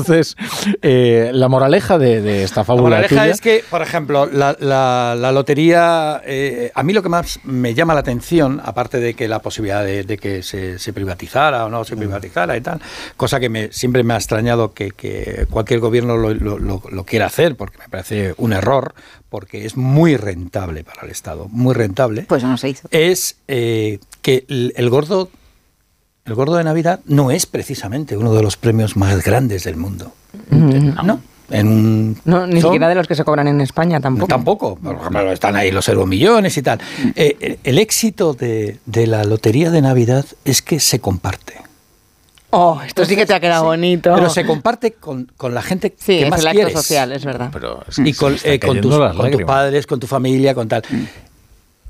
[0.81, 4.55] eh, la moraleja de, de esta La fábula moraleja tuya- es que, por ejemplo, la,
[4.60, 9.13] la- la lotería, eh, a mí lo que más me llama la atención, aparte de
[9.13, 12.79] que la posibilidad de, de que se, se privatizara o no se privatizara y tal,
[13.15, 17.03] cosa que me, siempre me ha extrañado que, que cualquier gobierno lo, lo- lo- lo
[17.05, 18.93] quiera hacer, porque me parece un error,
[19.29, 22.25] porque es muy rentable para el Estado, muy rentable.
[22.27, 22.88] Pues no se hizo.
[22.91, 25.29] Es eh, que el, el gordo...
[26.28, 30.12] El gordo de Navidad no es precisamente uno de los premios más grandes del mundo.
[30.52, 31.20] No.
[31.50, 34.28] En un, No, ni son- siquiera de los que se cobran en España tampoco.
[34.28, 34.76] Tampoco.
[34.76, 36.80] Por ejemplo, están ahí los euromillones y tal.
[37.16, 41.54] Eh, el- éxito de, de la lotería de Navidad es que se comparte.
[42.50, 44.13] Oh, esto sí que te ha quedado bonito.
[44.13, 46.74] Pero se comparte con, con la gente Sí, que es más el acto quieres.
[46.74, 47.50] social, es verdad.
[47.54, 50.84] Pero y con, eh, con tus, con tus padres, con tu familia, con tal.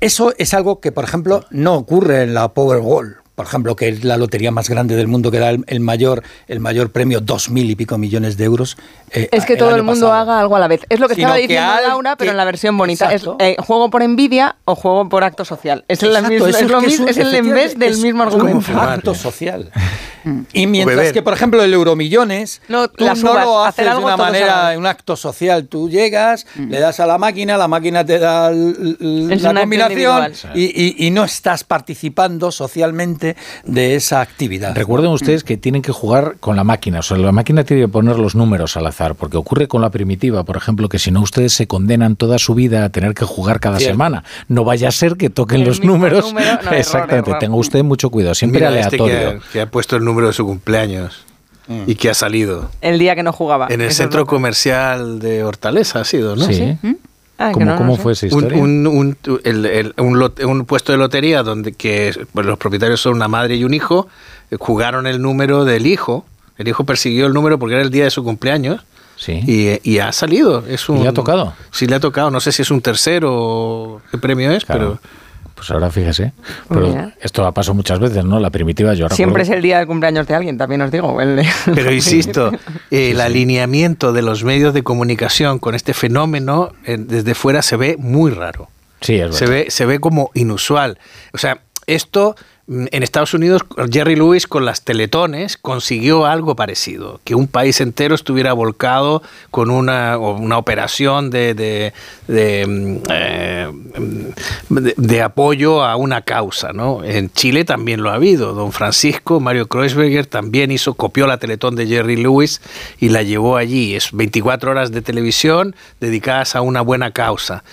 [0.00, 3.16] Eso es algo que, por ejemplo, no ocurre en la Powerball.
[3.38, 6.24] Por ejemplo, que es la lotería más grande del mundo, que da el, el mayor,
[6.48, 8.76] el mayor premio, dos mil y pico millones de euros.
[9.12, 10.12] eh, Es que todo el mundo pasado.
[10.32, 10.80] haga algo a la vez.
[10.88, 13.12] Es lo que Sino estaba que diciendo al- Laura, pero que- en la versión bonita.
[13.14, 15.84] Es eh, juego por envidia o juego por acto social.
[15.86, 17.92] Es, la Exacto, misma- eso es lo que mismo, un- es el en vez del
[17.92, 18.76] es mismo un argumento.
[18.76, 19.70] acto social.
[20.52, 21.12] Y mientras beber.
[21.14, 25.16] que, por ejemplo, el Euromillones, No, tú no lo haces de una manera, un acto
[25.16, 25.68] social.
[25.68, 30.32] Tú llegas, le das a la máquina, la máquina te da la un combinación individual.
[30.54, 33.27] y, y- y no estás participando socialmente
[33.64, 34.74] de esa actividad.
[34.76, 37.88] Recuerden ustedes que tienen que jugar con la máquina, o sea, la máquina tiene que
[37.88, 41.20] poner los números al azar, porque ocurre con la primitiva, por ejemplo, que si no
[41.20, 43.94] ustedes se condenan toda su vida a tener que jugar cada Cierto.
[43.94, 44.24] semana.
[44.48, 46.24] No vaya a ser que toquen El los números.
[46.26, 47.40] número, no, error, Exactamente, error.
[47.40, 49.40] tenga usted mucho cuidado, siempre Mira, este que aleatorio.
[49.40, 51.24] ha- que, ha, puesto el número de su cumpleaños
[51.86, 52.70] y que ha salido.
[52.80, 53.66] El día que no jugaba.
[53.70, 56.44] En el centro comercial de Hortaleza ha sido, ¿no?
[56.46, 56.76] Sí.
[57.40, 58.02] Ah, ¿Cómo, no, no cómo sé.
[58.02, 58.58] fue esa Un, historia?
[58.62, 63.00] un, un, el- el- un lot- un puesto de lotería donde que pues, los propietarios
[63.00, 64.08] son una madre y un hijo,
[64.50, 68.04] eh, jugaron el número del hijo, el hijo persiguió el número porque era el día
[68.04, 68.80] de su cumpleaños
[69.14, 69.40] Sí.
[69.46, 70.64] y, y ha salido.
[70.68, 71.52] Es ¿Y un, le ha tocado?
[71.72, 72.30] Sí, le ha tocado.
[72.30, 74.98] No sé si es un tercero o qué premio es, Claro.
[75.00, 75.10] pero
[75.58, 76.32] Pues ahora fíjese.
[76.68, 77.14] Pero Mira.
[77.20, 78.38] esto ha pasado muchas veces, ¿no?
[78.38, 81.20] La primitiva yo Siempre es el día del cumpleaños de alguien, también os digo.
[81.20, 81.44] el
[81.74, 82.52] Pero insisto,
[82.92, 87.96] el alineamiento de los medios de comunicación con este fenómeno eh, desde fuera se ve
[87.98, 88.68] muy raro.
[89.00, 89.64] Sí, es Se verdad.
[89.64, 90.98] ve, se ve como inusual.
[91.32, 92.36] O sea, esto
[92.70, 98.14] en Estados Unidos, Jerry Lewis con las teletones consiguió algo parecido, que un país entero
[98.14, 101.94] estuviera volcado con una, una operación de, de,
[102.26, 103.68] de, mm, eh,
[104.68, 106.72] mm, de- de apoyo a una causa.
[106.74, 107.02] ¿no?
[107.04, 108.52] En Chile también lo ha habido.
[108.52, 112.60] Don Francisco, Mario Kreuzberger, también hizo, copió la teletón de Jerry Lewis
[112.98, 113.94] y la llevó allí.
[113.94, 117.64] Es 24 horas de televisión dedicadas a una buena causa.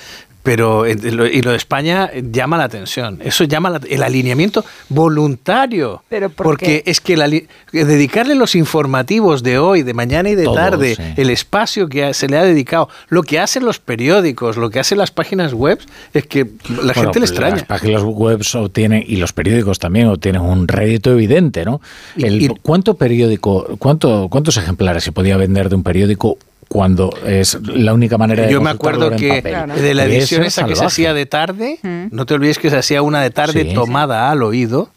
[0.46, 3.20] Pero eh, lo- y lo de España eh, llama la atención.
[3.24, 6.04] Eso llama la- el alineamiento voluntario.
[6.10, 6.92] Pero ¿por porque qué?
[6.92, 10.56] es que el ali- que dedicarle los informativos de hoy, de mañana y de Todo,
[10.56, 11.02] tarde, sí.
[11.18, 14.80] el espacio que ha- se le ha dedicado, lo que hacen los periódicos, lo que
[14.80, 15.80] hacen las páginas web,
[16.14, 17.56] es que la Bueno, gente le pues extraña.
[17.56, 21.82] Las páginas web obtienen, y los periódicos también obtienen un rédito evidente, ¿no?
[22.16, 26.38] Y- El- y- ¿cuánto periódico, cuánto, ¿Cuántos ejemplares se podía vender de un periódico
[26.76, 29.82] cuando es la única manera de Yo me acuerdo que papel?
[29.82, 31.80] de la edición esa que se hacía de tarde,
[32.12, 33.74] no te olvides que se hacía una de tarde Sí.
[33.74, 34.90] tomada al oído.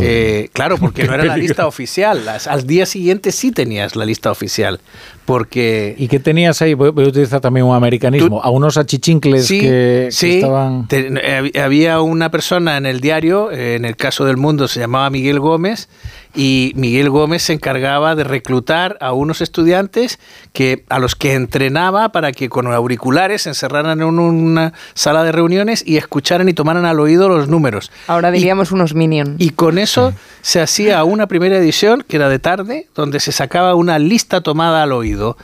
[0.00, 2.24] Eh, claro, porque no era la lista oficial.
[2.24, 4.80] Las- al día siguiente sí tenías la lista oficial.
[5.24, 6.74] Porque ¿Y qué tenías ahí?
[6.74, 8.40] Voy, voy a utilizar también un americanismo.
[8.42, 9.66] a unos achichincles Sí, que,
[10.06, 10.34] que sí.
[10.36, 10.88] estaban...
[10.88, 14.66] Te- eh, hab- había una persona en el diario, eh, en el caso del mundo
[14.68, 15.88] se llamaba Miguel Gómez,
[16.34, 20.18] y Miguel Gómez se encargaba de reclutar a unos estudiantes
[20.52, 25.32] que a los que entrenaba para que con auriculares se encerraran en una sala de
[25.32, 27.90] reuniones y escucharan y tomaran al oído los números.
[28.06, 29.34] Ahora diríamos unos minions.
[29.38, 33.74] Y con eso se hacía una primera edición, que era de tarde, donde se sacaba
[33.74, 35.36] una lista tomada al oído.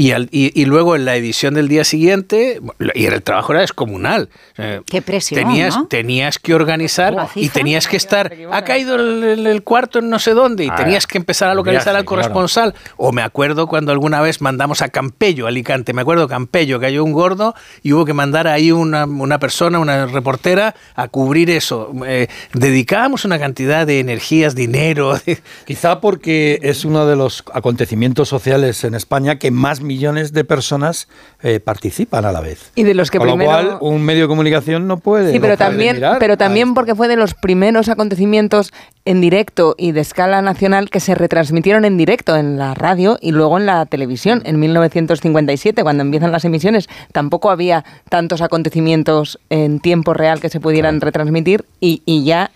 [0.00, 2.60] Y, al- y, y luego en la edición del día siguiente,
[2.94, 4.28] y el trabajo era descomunal.
[4.86, 5.86] Qué presión, Tenías, ¿no?
[5.88, 10.32] tenías que organizar y tenías que estar, ha caído el, el- cuarto en no sé
[10.32, 12.74] dónde, y Ah, tenías que empezar a localizar al corresponsal.
[12.96, 17.04] O me acuerdo cuando alguna vez mandamos a Campello, Alicante, me acuerdo Campello, que cayó
[17.04, 21.92] un gordo y hubo que mandar ahí una, una persona, una reportera, a cubrir eso.
[22.06, 25.14] Eh, dedicábamos una cantidad de energías, dinero.
[25.66, 31.08] Quizá porque es uno de los acontecimientos sociales en España que más millones de personas
[31.42, 32.70] eh, participan a la vez.
[32.76, 33.50] Y de los que Con primero...
[33.50, 35.32] lo cual, un medio de comunicación no puede.
[35.32, 38.72] Sí, pero también, mirar pero también porque fue de los primeros acontecimientos
[39.04, 43.32] en directo y de escala nacional que se retransmitieron en directo en la radio y
[43.32, 44.42] luego en la televisión.
[44.44, 50.60] En 1957, cuando empiezan las emisiones, tampoco había tantos acontecimientos en tiempo real que se
[50.60, 52.52] pudieran retransmitir y, y ya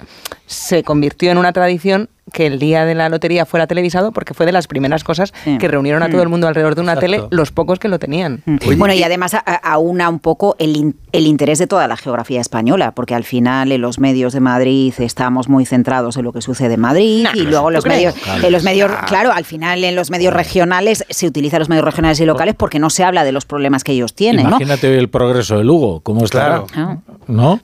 [0.47, 4.47] se convirtió en una tradición que el día de la lotería fuera televisado porque fue
[4.47, 7.13] de las primeras cosas que reunieron a todo el mundo alrededor de una Exacto.
[7.13, 8.43] tele, los pocos que lo tenían.
[8.77, 12.93] Bueno, y además aúna un poco el, in- el interés de toda la geografía española,
[12.93, 16.75] porque al final en los medios de Madrid estamos muy centrados en lo que sucede
[16.75, 18.47] en Madrid y luego los medios, Claro.
[18.47, 22.19] en los medios, claro, al final en los medios regionales se utilizan los medios regionales
[22.21, 24.49] y locales porque no se habla de los problemas que ellos tienen, ¿no?
[24.57, 26.65] Imagínate hoy el progreso de Lugo, ¿cómo estará?
[26.73, 27.03] Claro.
[27.27, 27.61] ¿No?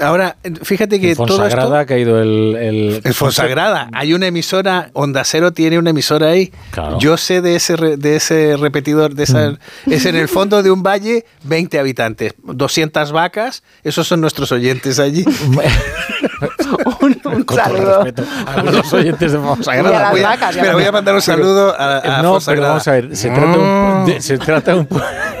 [0.00, 1.36] Ahora, fíjate que En todo esto...
[1.38, 2.56] Fonsagrada ha caído el...
[2.56, 6.52] el En Fonsagrada hay una emisora, Onda Cero tiene una emisora ahí.
[6.98, 9.50] Yo sé de ese, re- de ese repetidor, de esa,
[9.86, 9.92] Mm.
[9.92, 14.98] es en el fondo de un valle, 20 habitantes, 200 vacas, esos son nuestros oyentes
[14.98, 15.24] allí.
[17.02, 20.10] un, Con todo respeto a los oyentes de Fonsagrada.
[20.10, 22.68] Voy a- Pero voy a mandar un saludo a, a no, pero Fonsagrada.
[22.68, 24.88] vamos a ver, se trata, un- de, se trata de un,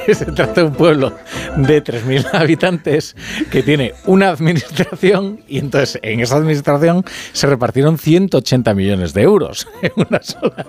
[0.14, 1.12] se trata de un pueblo
[1.56, 3.14] de 3.000 habitantes
[3.50, 9.68] que tiene una administración y entonces en esa administración se repartieron 180 millones de euros
[9.82, 10.66] en una sola.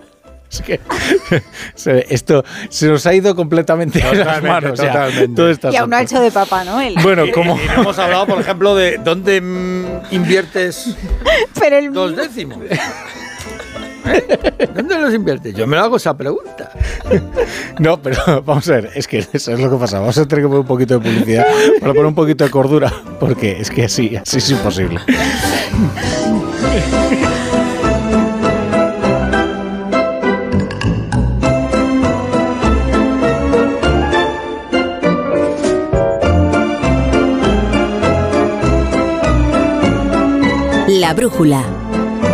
[0.50, 0.80] Es que
[1.76, 4.72] se- esto se nos ha ido completamente de las Totalmente, manos.
[4.72, 5.58] o sea, totalmente.
[5.60, 6.96] todo Y aún no ha hecho de papá Noel.
[7.04, 9.38] Bueno, como Y hemos hablado, por ejemplo, de dónde
[10.12, 10.96] inviertes
[11.60, 12.60] Pero el dos décimos.
[12.70, 12.80] ¿Eh?
[14.74, 15.54] ¿Dónde los inviertes?
[15.54, 16.72] Yo me lo hago esa pregunta.
[17.80, 20.00] No, pero vamos a ver, es que eso es lo que pasa.
[20.00, 21.46] Vamos a tener que poner un poquito de publicidad
[21.82, 25.02] para poner un poquito de cordura, porque es que así, así es imposible.
[41.18, 41.66] Brújula.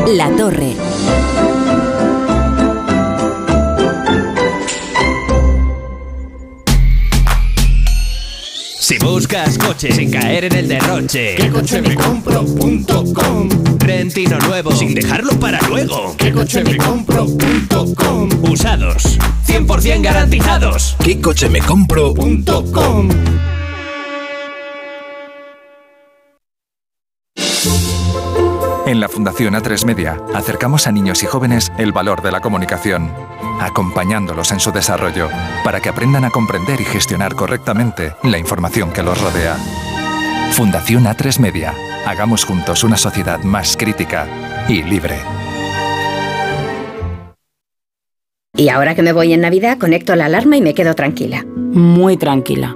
[0.07, 0.75] La torre.
[8.77, 13.49] Si buscas coche sin caer en el derroche, ¿qué coche me compro.com?
[13.79, 18.29] Rentino nuevo sin dejarlo para luego, ¿qué coche me compro.com?
[18.51, 19.17] Usados,
[19.47, 20.97] 100% garantizados.
[21.01, 22.13] ¿Qué coche me compro?
[28.93, 33.11] En la Fundación A3 Media acercamos a niños y jóvenes el valor de la comunicación,
[33.59, 35.29] acompañándolos en su desarrollo
[35.63, 39.55] para que aprendan a comprender y gestionar correctamente la información que los rodea.
[40.51, 41.73] Fundación A3 Media.
[42.05, 44.27] Hagamos juntos una sociedad más crítica
[44.69, 45.17] y libre.
[48.55, 51.43] Y ahora que me voy en Navidad, conecto la alarma y me quedo tranquila.
[51.47, 52.75] Muy tranquila.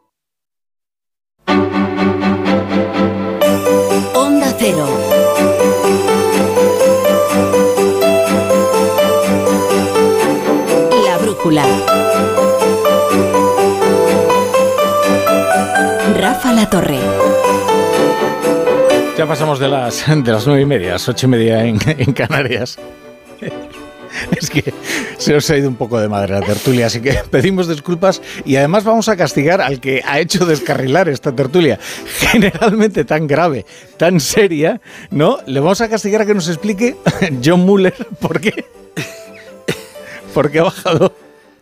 [11.05, 11.65] La brújula.
[16.17, 16.99] Rafa La Torre.
[19.17, 21.77] Ya pasamos de las, de las nueve y media, ocho y media en
[22.13, 22.79] Canarias.
[24.37, 24.73] Es que
[25.17, 28.55] se nos ha ido un poco de madre la tertulia, así que pedimos disculpas y
[28.55, 31.79] además vamos a castigar al que ha hecho descarrilar esta tertulia,
[32.19, 33.65] generalmente tan grave,
[33.97, 35.39] tan seria, ¿no?
[35.45, 36.95] Le vamos a castigar a que nos explique
[37.43, 38.65] John Muller por qué,
[40.33, 41.13] por qué ha bajado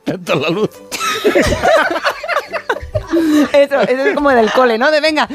[0.04, 0.70] tanto la luz.
[3.54, 4.92] Eso, eso es como en el cole, ¿no?
[4.92, 5.28] De venga,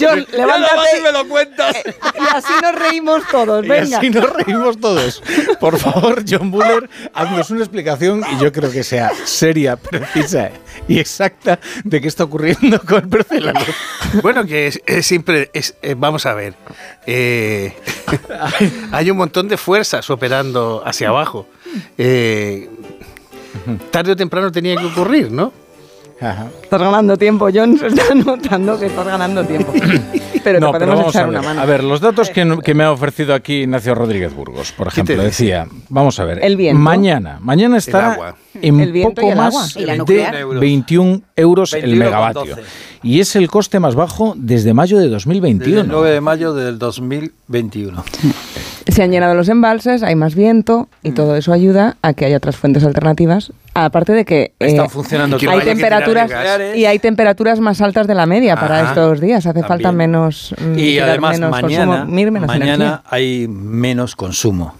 [0.00, 1.00] John, levántate.
[1.02, 1.76] me lo cuentas.
[1.84, 3.98] Y así nos reímos todos, Y venga.
[3.98, 5.22] así nos reímos todos.
[5.60, 10.50] Por favor, John Buller, haznos una explicación y yo creo que sea seria, precisa
[10.88, 13.26] y exacta de qué está ocurriendo con luz.
[14.22, 16.54] Bueno, que es, es siempre, es, eh, vamos a ver,
[17.06, 17.74] eh,
[18.92, 21.46] hay un montón de fuerzas operando hacia abajo.
[21.98, 22.68] Eh,
[23.90, 25.52] tarde o temprano tenía que ocurrir, ¿no?
[26.62, 27.76] Estás ganando tiempo, John.
[27.78, 29.72] Se está notando que estás ganando tiempo.
[30.44, 31.60] Pero No, te pero podemos vamos echar una mano.
[31.60, 35.22] A ver, los datos que, que me ha ofrecido aquí Ignacio Rodríguez Burgos, por ejemplo,
[35.22, 36.80] decía, vamos a ver, El viento.
[36.82, 38.36] mañana, mañana está agua.
[38.60, 39.68] en El viento y poco el más agua.
[39.76, 40.46] ¿Y la de nuclear?
[40.58, 41.96] 21 euros el 21,12.
[41.96, 42.56] megavatio.
[43.04, 45.80] Y es el coste más bajo desde mayo de Desde 2021.
[45.82, 48.02] el 9 de mayo del 2021.
[48.88, 52.36] Se han llenado los embalses, hay más viento y todo eso ayuda a que haya
[52.38, 53.52] otras fuentes alternativas.
[53.74, 56.30] Aparte de que eh, Están funcionando hay temperaturas
[56.76, 59.46] y hay temperaturas más altas de la media para Ajá, estos días.
[59.46, 63.02] Hace falta menos mm, Y además menos mañana, consumo, mir- menos mañana energía.
[63.08, 64.74] hay menos consumo.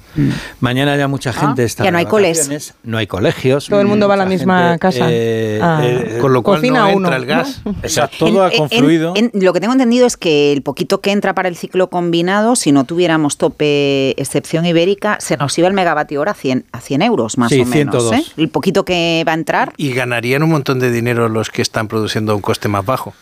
[0.61, 2.75] Mañana ya mucha gente está ya no hay coles.
[2.83, 3.67] No hay colegios.
[3.67, 5.07] Todo el mundo va a la misma gente, casa.
[5.11, 5.81] eh, Ah.
[5.83, 7.63] eh, Con lo cual Cocina no uno, entra el gas.
[7.83, 9.15] Exacto, todo ha En- en- confluido.
[9.17, 12.57] en- lo que tengo entendido es que el poquito que entra para el ciclo combinado,
[12.57, 16.81] si no tuviéramos tope excepción ibérica, se nos iba el megavatio hora a 100, a
[16.81, 17.73] 100 euros más Sí, o menos.
[18.05, 18.13] 102.
[18.13, 18.25] ¿eh?
[18.37, 19.73] El poquito que va a entrar.
[19.77, 23.15] Y ganarían un montón de dinero los que están produciendo a un coste más bajo.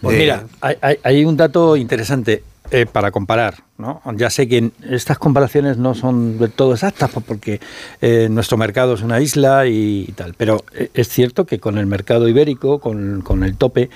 [0.00, 2.42] Pues mira, hay, hay- hay un dato interesante
[2.74, 3.64] eh, para comparar.
[3.76, 4.00] ¿no?
[4.16, 7.60] Ya sé que estas comparaciones no son del todo exactas po- porque
[8.00, 11.84] eh, nuestro mercado es una isla y, tal, pero eh, es cierto que con el
[11.84, 13.90] mercado ibérico, con, con el tope,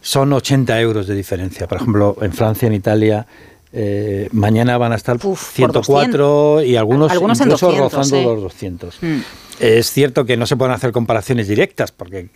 [0.00, 1.68] son 80 euros de diferencia.
[1.68, 3.28] Por ejemplo, en Francia, en Italia,
[3.72, 8.98] eh, mañana van a estar por 104 y algunos, Algunos incluso 200, rozando los 200.
[9.02, 9.18] Mm.
[9.60, 12.28] Es cierto que no se pueden hacer comparaciones directas, porque,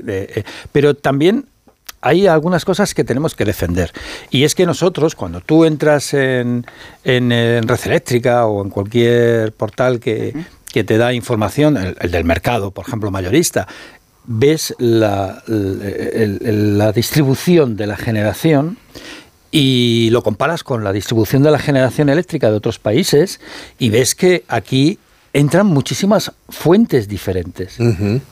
[0.70, 1.46] pero también
[2.02, 3.92] hay algunas cosas que tenemos que defender.
[4.30, 6.66] Y es que nosotros, cuando tú entras en,
[7.04, 10.34] en, en Red Eléctrica o en cualquier portal que,
[10.72, 13.66] que te da información, el, el del mercado, por ejemplo, mayorista,
[14.26, 18.78] ves la, el- el- la distribución de la generación
[19.50, 23.40] y lo comparas con la distribución de la generación eléctrica de otros países
[23.78, 24.98] y ves que aquí
[25.32, 27.78] entran muchísimas fuentes diferentes,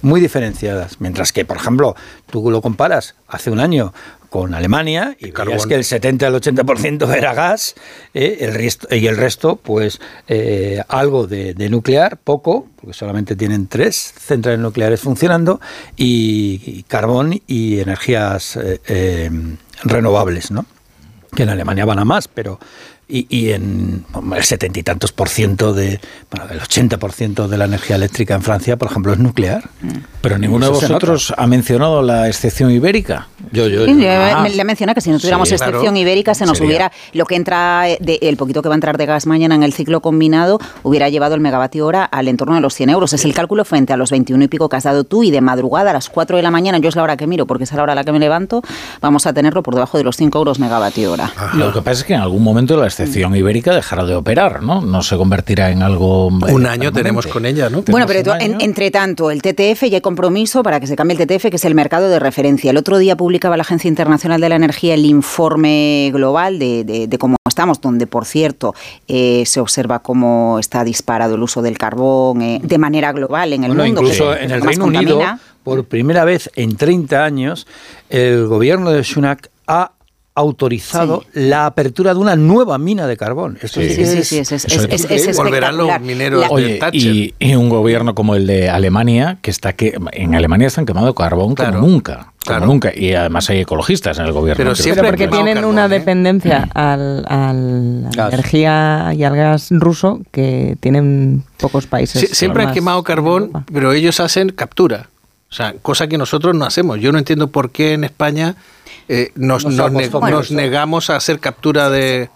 [0.02, 1.00] muy diferenciadas.
[1.00, 1.94] Mientras que, por ejemplo,
[2.30, 3.92] tú lo comparas hace un año
[4.30, 7.74] con Alemania y veías que el 70 al 80% era gas
[8.12, 13.36] eh, el resto, y el resto, pues eh, algo de, de nuclear, poco, porque solamente
[13.36, 15.60] tienen tres centrales nucleares funcionando,
[15.96, 19.30] y, y carbón y energías eh,
[19.84, 20.66] renovables, ¿no?
[21.34, 22.58] que en Alemania van a más, pero
[23.08, 24.04] y, y en
[24.36, 25.98] el setenta y tantos por ciento de,
[26.30, 29.70] bueno, el 80 por ciento de la energía eléctrica en Francia, por ejemplo, es nuclear.
[30.20, 33.28] Pero ninguno de vosotros ha mencionado la excepción ibérica.
[33.52, 35.96] Yo, yo, Sí, le, le menciona que si no tuviéramos Sí, excepción claro.
[35.96, 36.68] ibérica se nos Sería.
[36.68, 39.62] hubiera lo que entra de- el poquito que va a entrar de gas mañana en
[39.62, 43.12] el ciclo combinado hubiera llevado el megavatio hora al entorno de los 100 euros.
[43.14, 45.40] Es el cálculo frente a los 21 y pico que has dado tú y de
[45.40, 47.72] madrugada a las 4 de la mañana, yo es la hora que miro porque es
[47.72, 48.62] la hora a la que me levanto,
[49.00, 51.32] vamos a tenerlo por debajo de los 5 euros megavatio hora.
[51.54, 54.80] Lo que pasa es que en algún momento la excepción ibérica dejará de operar, ¿no?
[54.80, 56.26] No se convertirá en algo.
[56.28, 57.82] Un año tenemos con ella, ¿no?
[57.88, 61.16] Bueno, pero tú- en- entre tanto, el TTF ya hay compromiso para que se cambie
[61.16, 62.70] el TTF, que es el mercado de referencia.
[62.70, 67.06] El otro día publicaba la Agencia Internacional de la Energía el informe global de, de-
[67.06, 68.74] de cómo estamos, donde, por cierto,
[69.08, 73.64] eh, se observa cómo está disparado el uso del carbón eh, de manera global en
[73.64, 74.00] el Bueno, mundo.
[74.02, 75.20] incluso que- en el Reino Unido,
[75.62, 77.66] por primera vez en 30 años,
[78.10, 79.50] el gobierno de Sunak
[80.38, 83.58] autorizado la apertura de una nueva mina de carbón.
[83.62, 85.30] Esto Sí, sí sí, que sí, es- es- es- eso es- es increíble.
[85.30, 85.74] espectacular.
[85.74, 90.66] La- Oye, y, y un gobierno como el de Alemania, que está que en Alemania
[90.66, 92.32] están quemando carbón como nunca.
[92.46, 92.92] Como nunca.
[92.94, 94.64] Y además hay ecologistas en el gobierno.
[94.64, 100.20] Pero, que porque tienen una dependencia al, al- a la energía y al gas ruso
[100.30, 102.20] que tienen pocos países.
[102.22, 105.10] Sí, siempre han quemado carbón, pero ellos hacen captura.
[105.50, 107.00] O sea, cosa que nosotros no hacemos.
[107.00, 108.54] Yo no entiendo por qué en España
[109.08, 109.64] eh, nos,
[110.50, 112.30] negamos a hacer captura de...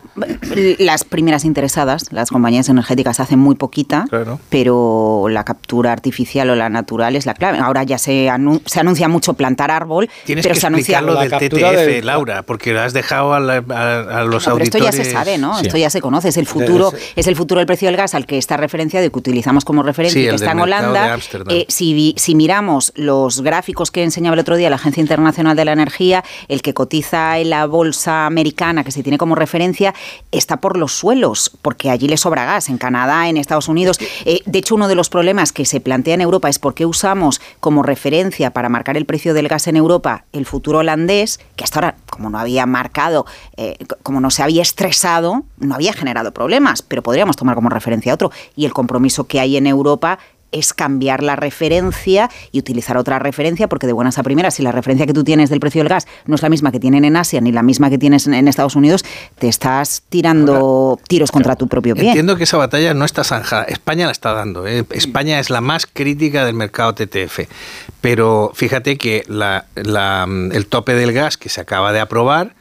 [0.78, 4.04] Las primeras interesadas, las compañías energéticas hacen muy poquita,
[4.50, 7.58] pero la captura artificial o la natural es la clave.
[7.58, 11.14] Ahora ya se, anu- se anuncia mucho plantar árbol, Tienes pero que se anuncia lo
[11.18, 14.84] del TTF, Laura, porque has dejado a, la- a- a los No, pero esto auditores...
[14.98, 15.58] ya se sabe, ¿no?
[15.58, 15.66] Sí.
[15.66, 16.28] Esto ya se conoce.
[16.28, 19.10] Es el futuro, es el futuro del precio del gas al que está referenciado y
[19.10, 21.18] que utilizamos como referencia Sí, que está en de Holanda.
[21.48, 25.64] Eh, si, si miramos los gráficos que enseñaba el otro día la Agencia Internacional de
[25.64, 26.22] la Energía,
[26.52, 29.94] el que cotiza en la bolsa americana, que se tiene como referencia,
[30.32, 33.98] está por los suelos, porque allí le sobra gas, en Canadá, en Estados Unidos.
[34.26, 36.84] Eh, de hecho, uno de los problemas que se plantea en Europa es por qué
[36.84, 41.64] usamos como referencia para marcar el precio del gas en Europa el futuro holandés, que
[41.64, 43.24] hasta ahora, como no había marcado,
[43.56, 48.12] eh, como no se había estresado, no había generado problemas, pero podríamos tomar como referencia
[48.12, 48.30] otro.
[48.56, 50.18] Y el compromiso que hay en Europa
[50.52, 54.72] es cambiar la referencia y utilizar otra referencia, porque de buenas a primeras, si la
[54.72, 57.16] referencia que tú tienes del precio del gas no es la misma que tienen en
[57.16, 59.04] Asia ni la misma que tienes en, Estados Unidos,
[59.38, 62.08] te estás tirando tiros contra tu propio pie.
[62.08, 63.64] Entiendo que esa batalla no está zanjada.
[63.64, 64.66] España la está dando.
[64.66, 64.84] ¿eh?
[64.90, 67.40] España es la más crítica del mercado TTF.
[68.02, 72.54] Pero fíjate que el tope del gas que se acaba de aprobar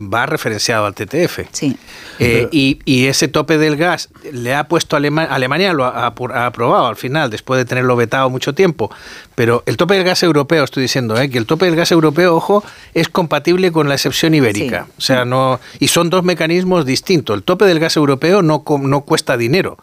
[0.00, 1.40] va referenciado al TTF.
[1.52, 1.76] Sí.
[2.18, 7.30] Eh, y, ese tope del gas le ha puesto Alemania, lo ha, aprobado al final,
[7.30, 8.90] después de tenerlo vetado mucho tiempo.
[9.34, 12.34] Pero el tope del gas europeo, estoy diciendo, eh, que el tope del gas europeo,
[12.34, 12.64] ojo,
[12.94, 14.86] es compatible con la excepción ibérica.
[14.98, 15.60] O sea, no.
[15.78, 17.36] Y son dos mecanismos distintos.
[17.36, 19.78] El tope del gas europeo no, no cuesta dinero.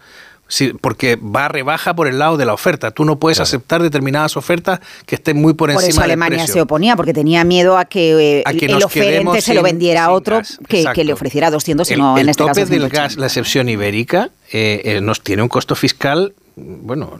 [0.51, 2.91] Sí, porque va a rebaja por el lado de la oferta.
[2.91, 6.97] Tú no puedes aceptar determinadas ofertas que estén muy por, encima eso Alemania se oponía,
[6.97, 11.13] porque tenía miedo a que, eh, el oferente se lo vendiera a otro que, le
[11.13, 15.21] ofreciera 200, sino el, en este tope del gas, la excepción ibérica, eh, eh, nos
[15.21, 17.17] tiene un costo fiscal bueno,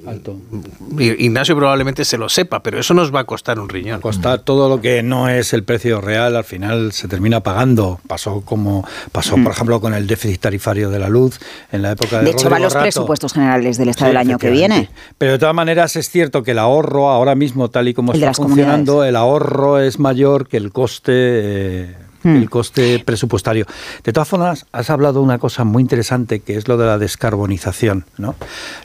[0.99, 4.01] Ignacio probablemente se lo sepa, pero eso nos va a costar un riñón.
[4.01, 7.99] Costar todo lo que no es el precio real, al final se termina pagando.
[8.07, 11.39] Pasó como pasó, por ejemplo, con el déficit tarifario de la luz
[11.71, 12.25] en la época de.
[12.25, 14.89] De hecho, van los presupuestos generales del Estado del año que viene.
[15.17, 18.33] Pero de todas maneras es cierto que el ahorro, ahora mismo, tal y como está
[18.33, 21.11] funcionando, el ahorro es mayor que el coste.
[21.13, 22.35] Eh, Hmm.
[22.35, 23.65] el coste presupuestario.
[24.03, 26.99] De todas formas, has hablado de una cosa muy interesante que es lo de la
[26.99, 28.35] descarbonización, ¿no?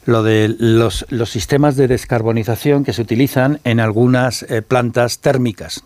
[0.06, 5.84] Lo de los, los sistemas de descarbonización que se utilizan en algunas eh, plantas térmicas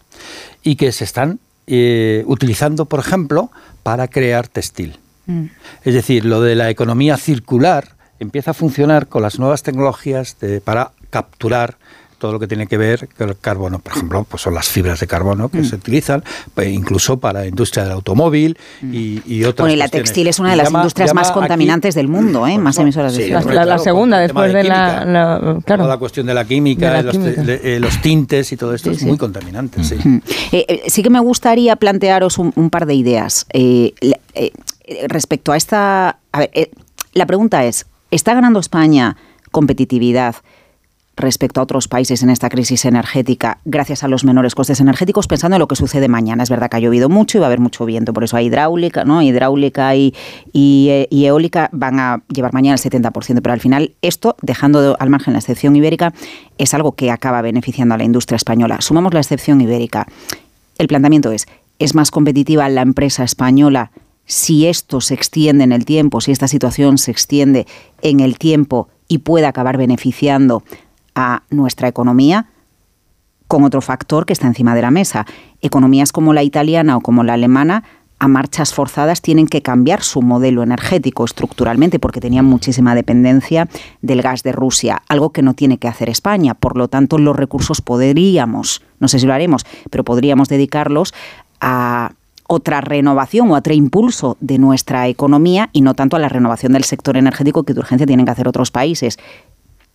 [0.62, 3.51] y que se están eh, utilizando, por ejemplo,
[3.82, 4.98] para crear textil.
[5.26, 5.46] Hmm.
[5.84, 10.61] Es decir, lo de la economía circular empieza a funcionar con las nuevas tecnologías de,
[10.61, 11.78] para capturar
[12.21, 13.81] todo lo que tiene que ver con el carbono.
[13.81, 15.64] Por ejemplo, pues son las fibras de carbono que mm.
[15.64, 16.23] se utilizan
[16.55, 20.39] pues, incluso para la industria del automóvil y, y otras Bueno, y la textil es
[20.39, 22.59] una de las industrias más contaminantes del mundo, ¿eh?
[22.59, 23.64] más emisoras de CO2.
[23.64, 25.89] la, segunda, después de, la, claro.
[25.89, 29.83] la cuestión de la química, eh, los, tintes y todo esto es muy contaminante.
[29.83, 29.97] Sí.
[30.53, 33.47] Eh, eh, sí que me gustaría plantearos un, par de ideas
[35.09, 36.18] respecto a esta...
[36.33, 36.71] A ver,
[37.14, 39.16] la pregunta es, ¿está ganando España
[39.51, 40.37] competitividad?
[41.21, 45.57] Respecto a otros países en esta crisis energética gracias a los menores costes energéticos, pensando
[45.57, 46.43] en lo que sucede mañana.
[46.43, 48.47] Es verdad que ha llovido mucho y va a haber mucho viento, por eso hay
[48.47, 49.23] hidráulica, ¿no?
[49.23, 50.14] Hidráulica y,
[50.53, 55.35] y, eólica van a llevar mañana el 70%, pero al final esto, dejando al margen
[55.35, 56.12] la excepción ibérica,
[56.59, 58.81] es algo que acaba beneficiando a la industria española.
[58.81, 60.07] Sumamos la excepción ibérica.
[60.79, 61.47] El planteamiento es,
[61.79, 63.91] ¿es más competitiva la empresa española
[64.31, 67.66] si esto se extiende en el tiempo, si esta situación se extiende
[68.01, 70.62] en el tiempo y puede acabar beneficiando
[71.15, 72.47] a nuestra economía
[73.49, 75.27] con otro factor que está encima de la mesa.
[75.61, 77.83] Economías como la italiana o como la alemana
[78.21, 83.67] a marchas forzadas tienen que cambiar su modelo energético estructuralmente porque tenían muchísima dependencia
[84.03, 86.55] del gas de Rusia, algo que no tiene que hacer España.
[86.55, 91.15] Por lo tanto, los recursos podríamos, no sé si lo haremos, pero podríamos dedicarlos
[91.61, 92.13] a
[92.47, 96.85] otra renovación o otro impulso de nuestra economía y no tanto a la renovación del
[96.85, 99.19] sector energético que de urgencia tienen que hacer otros países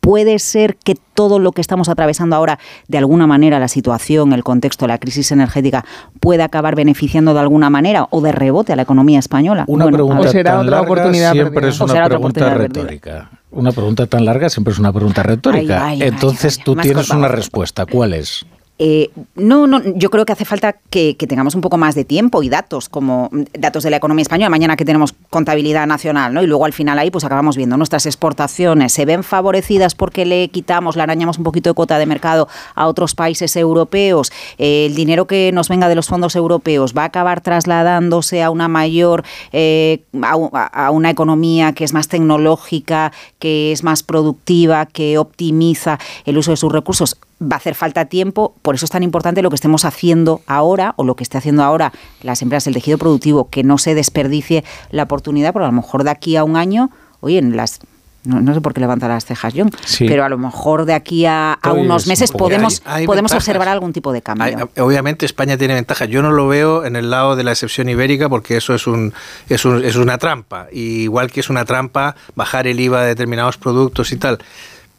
[0.05, 4.43] puede ser que todo lo que estamos atravesando ahora, de alguna manera, la situación, el
[4.43, 5.83] contexto, la crisis energética,
[6.19, 9.65] pueda acabar beneficiando de alguna manera o de rebote a la economía española?
[9.67, 13.31] Una pregunta tan larga siempre es una pregunta retórica.
[13.49, 15.93] Una pregunta tan larga siempre es una pregunta retórica.
[15.95, 17.87] Entonces tú tienes una respuesta.
[17.87, 18.45] ¿Cuál es?
[18.77, 22.43] Eh, no, no, yo creo que hace falta que, tengamos un poco más de tiempo
[22.43, 26.43] y datos, como datos de la economía española, mañana que tenemos contabilidad nacional, ¿no?
[26.43, 28.91] Y luego al final ahí pues acabamos viendo nuestras exportaciones.
[28.91, 32.87] Se ven favorecidas porque le quitamos, le arañamos un poquito de cuota de mercado a
[32.87, 37.05] otros países europeos, eh, el dinero que nos venga de los fondos europeos va a
[37.05, 39.23] acabar trasladándose a una mayor,
[39.53, 46.37] eh, a una economía que es más tecnológica, que es más productiva, que optimiza el
[46.37, 49.49] uso de sus recursos va a hacer falta tiempo, por eso es tan importante lo
[49.49, 53.49] que estemos haciendo ahora o lo que esté haciendo ahora las empresas, el tejido productivo,
[53.49, 56.91] que no se desperdicie la oportunidad, porque a lo mejor de aquí a un año,
[57.19, 57.79] oye, en las
[58.25, 59.69] no, sé por qué levanta las cejas John,
[59.99, 64.21] pero a lo mejor de aquí a, unos meses podemos, podemos observar algún tipo de
[64.21, 64.69] cambio.
[64.77, 66.05] obviamente España tiene ventaja.
[66.05, 69.13] Yo no lo veo en el lado de la excepción ibérica porque eso es, un,
[69.47, 70.67] es, es una trampa.
[70.71, 74.39] igual que es una trampa bajar el IVA de determinados productos y tal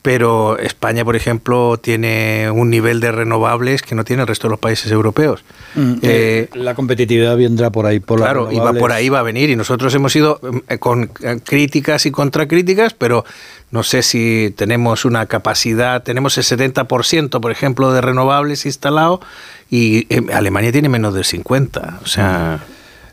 [0.06, 4.52] pero España, por ejemplo, tiene un nivel de renovables que no tiene el resto de
[4.52, 5.42] los países europeos.
[5.74, 7.98] Mm, Eh, la competitividad vendrá por ahí.
[7.98, 8.80] Por Claro, y va renovables.
[8.80, 9.50] por ahí va a venir.
[9.50, 10.38] Y nosotros hemos ido
[10.68, 13.24] eh, con eh, críticas y contracríticas, pero
[13.72, 19.20] no sé si tenemos una capacidad, tenemos el 70%, por ejemplo, de renovables instalado
[19.68, 21.98] y eh, Alemania tiene menos del 50%.
[22.04, 22.60] O sea...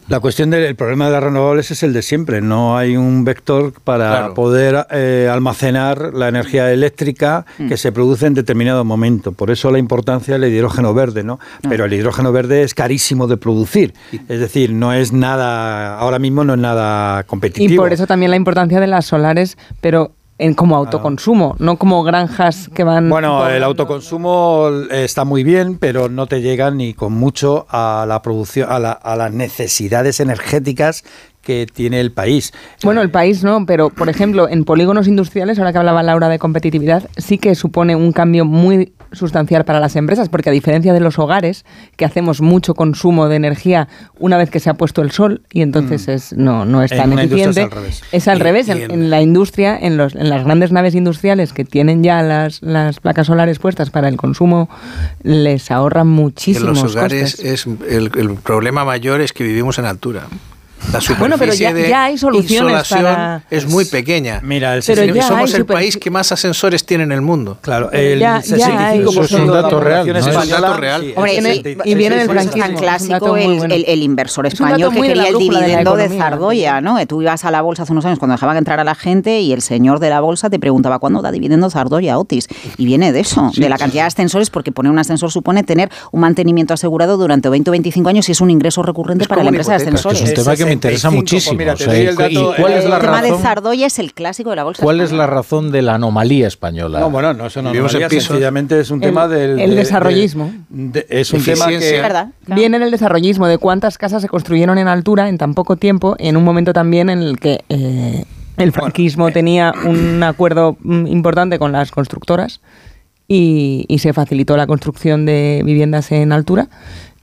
[0.10, 2.42] La cuestión del el problema de las renovables es el de siempre.
[2.42, 4.34] No hay un vector para Claro.
[4.34, 7.70] poder eh, almacenar la energía eléctrica Mm.
[7.70, 9.32] que se produce en determinado momento.
[9.32, 11.40] Por eso la importancia del hidrógeno verde, ¿no?
[11.64, 11.68] Ah.
[11.70, 13.94] Pero el hidrógeno verde es carísimo de producir.
[14.28, 17.74] Es decir, no es nada, ahora mismo no es nada competitivo.
[17.74, 22.04] Y por eso también la importancia de las solares, pero en como autoconsumo, no como
[22.04, 23.10] granjas que van...
[23.10, 28.06] Bueno, el autoconsumo eh, está muy bien, pero no te llega ni con mucho a
[28.08, 31.04] la producción, a, la- a las necesidades energéticas
[31.44, 32.54] que tiene el país.
[32.84, 36.40] Bueno, el país no, pero por ejemplo, en polígonos industriales, ahora que hablaba Laura de
[36.40, 41.00] competitividad, sí que supone un cambio muy sustancial para las empresas, porque a diferencia de
[41.00, 41.66] los hogares,
[41.98, 43.88] que hacemos mucho consumo de energía
[44.18, 46.98] una vez que se ha puesto el sol, y entonces es, no, no es En
[46.98, 47.62] tan industria es eficiente.
[47.76, 48.04] al revés.
[48.12, 50.72] Es al Y- revés, y en, en- en la industria, en, los, en las grandes
[50.72, 54.70] naves industriales que tienen ya las, las placas solares puestas para el consumo,
[55.22, 57.46] les ahorran En muchísimos los hogares costes.
[57.46, 60.24] es el, el problema mayor es que vivimos en altura.
[60.92, 64.40] La Bueno, pero ya- superficie de ya hay soluciones insolación para- es muy pequeña.
[64.44, 67.58] Mira, el Pero somos el país que más ascensores tiene en el mundo.
[67.62, 70.20] Claro, el ya- ya hay- 65% Eso es un dato real, población ¿no?
[70.20, 70.68] es Es un española.
[70.68, 71.02] dato real.
[71.02, 72.64] Sí, el Hombre, y- 66, y viene en el franquismo.
[72.64, 73.74] tan clásico el, bueno.
[73.74, 76.98] el- el inversor español que quería el de dividendo de, Zardoya, ¿no?
[76.98, 79.40] Que tú ibas a la bolsa hace unos años cuando dejaban entrar a la gente
[79.40, 82.48] y el señor de la bolsa te preguntaba cuándo da dividendo Zardoya Otis.
[82.78, 85.90] Y viene de eso, de la cantidad de ascensores, porque poner un ascensor supone tener
[86.12, 89.50] un mantenimiento asegurado durante 20 o 25 años y es un ingreso recurrente para la
[89.50, 90.22] empresa de ascensores.
[90.22, 91.58] Es un tema que me interesa 65, muchísimo.
[91.58, 93.02] mira, te O sea, doy ¿y el cu- dato, ¿Y cuál el- es la el
[93.02, 93.44] tema de razón?
[93.44, 97.00] Zardoya es el clásico de la bolsa ¿Cuál es la razón de la anomalía española?
[97.00, 98.28] No, bueno, no, eso no Vivimos en anomalía, pisos.
[98.30, 99.60] sencillamente es un El- tema del...
[99.60, 100.52] el de- desarrollismo.
[100.70, 101.78] de- es un tema que...
[101.78, 102.30] Es verdad.
[102.46, 102.60] claro.
[102.60, 106.16] Viene en el desarrollismo de cuántas casas se construyeron en altura en tan poco tiempo,
[106.20, 108.26] en un momento también en el que eh,
[108.58, 112.62] el franquismo tenía un acuerdo mm, importante con las constructoras
[113.28, 116.68] y, y se facilitó la construcción de viviendas en altura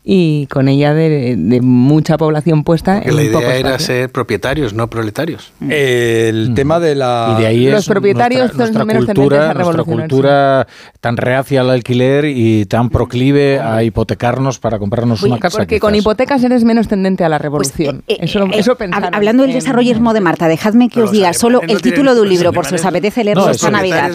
[0.03, 4.72] y con ella de, de mucha población puesta en la poco idea era ser propietarios,
[4.72, 5.53] no proletarios.
[5.68, 7.36] El tema de la...
[7.36, 10.66] Y de ahí Los es propietarios nuestra, son nuestra menos tendentes cultura, a nuestra cultura
[11.01, 15.59] tan reacia al alquiler y tan proclive a hipotecarnos para comprarnos una casa.
[15.59, 18.03] Porque con hipotecas eres menos tendente a la revolución.
[18.07, 21.12] Pues, eh, eso, eh, eso pensaron Hablando del desarrollismo de Marta, dejadme que Pero os
[21.12, 23.70] diga solo no el título de un libro, por si os apetece leerlo No, esta
[23.70, 24.11] Navidad,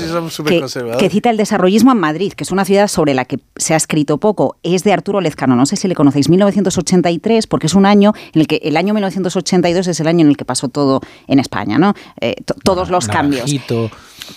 [0.47, 0.65] que,
[0.97, 3.77] que cita el desarrollismo en Madrid, que es una ciudad sobre la que se ha
[3.77, 4.57] escrito poco.
[4.63, 8.41] Es de Arturo Lezcano, no sé si le conocéis, 1983, porque es un año en
[8.41, 11.77] el que el año 1982 es el año en el que pasó todo en España,
[11.77, 11.93] ¿no?
[12.21, 13.49] Eh, to- todos los cambios.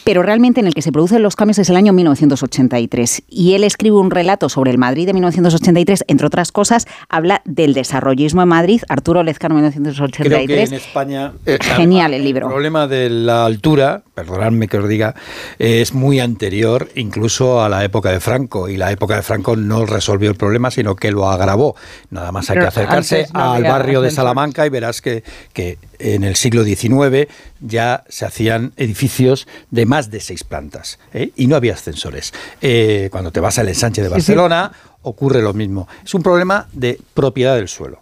[0.05, 3.22] Pero realmente en el que se producen los cambios es el año 1983.
[3.28, 7.74] Y él escribe un relato sobre el Madrid de 1983, entre otras cosas, habla del
[7.74, 10.72] desarrollismo en Madrid, Arturo Lezcano, Creo que en 1983.
[10.72, 11.32] España...
[11.61, 12.47] Genial el libro.
[12.47, 15.14] El problema de la altura, perdonadme que os diga,
[15.59, 18.68] eh, es muy anterior incluso a la época de Franco.
[18.68, 21.76] Y la época de Franco no resolvió el problema, sino que lo agravó.
[22.11, 24.11] Nada más hay Pero que acercarse no al barrio de.
[24.11, 25.22] Salamanca y verás que,
[25.53, 27.28] que en el siglo XIX
[27.61, 31.32] ya se hacían edificios de más de seis plantas ¿eh?
[31.36, 32.32] y no había ascensores.
[32.61, 34.09] Eh, cuando te vas al ensanche de.
[34.09, 34.72] Barcelona
[35.03, 35.88] ocurre lo mismo.
[36.05, 38.01] Es un problema de propiedad del suelo.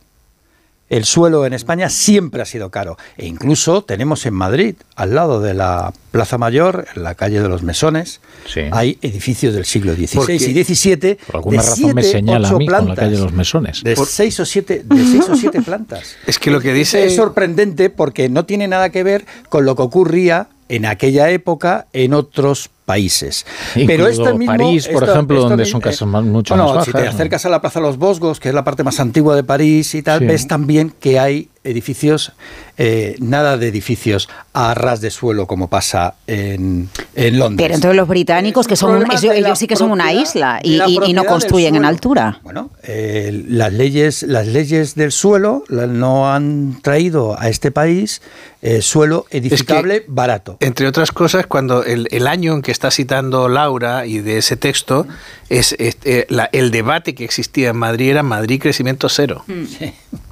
[0.89, 2.97] El suelo en España siempre ha sido caro.
[3.17, 7.49] E incluso tenemos en Madrid, al lado de la Plaza Mayor, en la calle de
[7.49, 8.61] los Mesones, Sí.
[8.71, 11.19] hay edificios del siglo XVI Porque- y XVII.
[11.27, 13.83] Por alguna de razón me siete, señala a con la plantas, calle de los mesones.
[13.83, 16.15] De Por- seis o siete, de seis o siete plantas.
[16.27, 17.05] Es que lo que dice...
[17.05, 21.87] Es sorprendente porque no tiene nada que ver con lo que ocurría en aquella época
[21.93, 23.45] en otros países.
[23.75, 26.25] Pero Incluso esto mismo, París, por esto- ejemplo, esto donde mi- son eh, casas más-
[26.25, 27.15] mucho bueno, más si bajas, te ¿no?
[27.15, 29.95] acercas a la Plaza de los Bosgos, que es la parte más antigua de París
[29.95, 30.27] y tal, Sí.
[30.27, 32.33] ves también que hay edificios,
[32.79, 37.65] eh, nada de edificios a ras de suelo como pasa en, en Londres.
[37.67, 40.79] Pero entonces los británicos, que son un- ellos, sí que son una isla y,
[41.13, 42.39] no construyen en altura.
[42.45, 48.23] Bueno, eh, las leyes, las leyes del suelo no han traído a este país
[48.63, 50.57] eh, suelo edificable barato.
[50.61, 54.57] Entre otras cosas, cuando el, el año en que está citando Laura y de ese
[54.57, 55.07] texto,
[55.49, 59.43] es, es, eh, la- el debate que existía en Madrid era Madrid crecimiento cero.
[59.47, 59.65] Mm.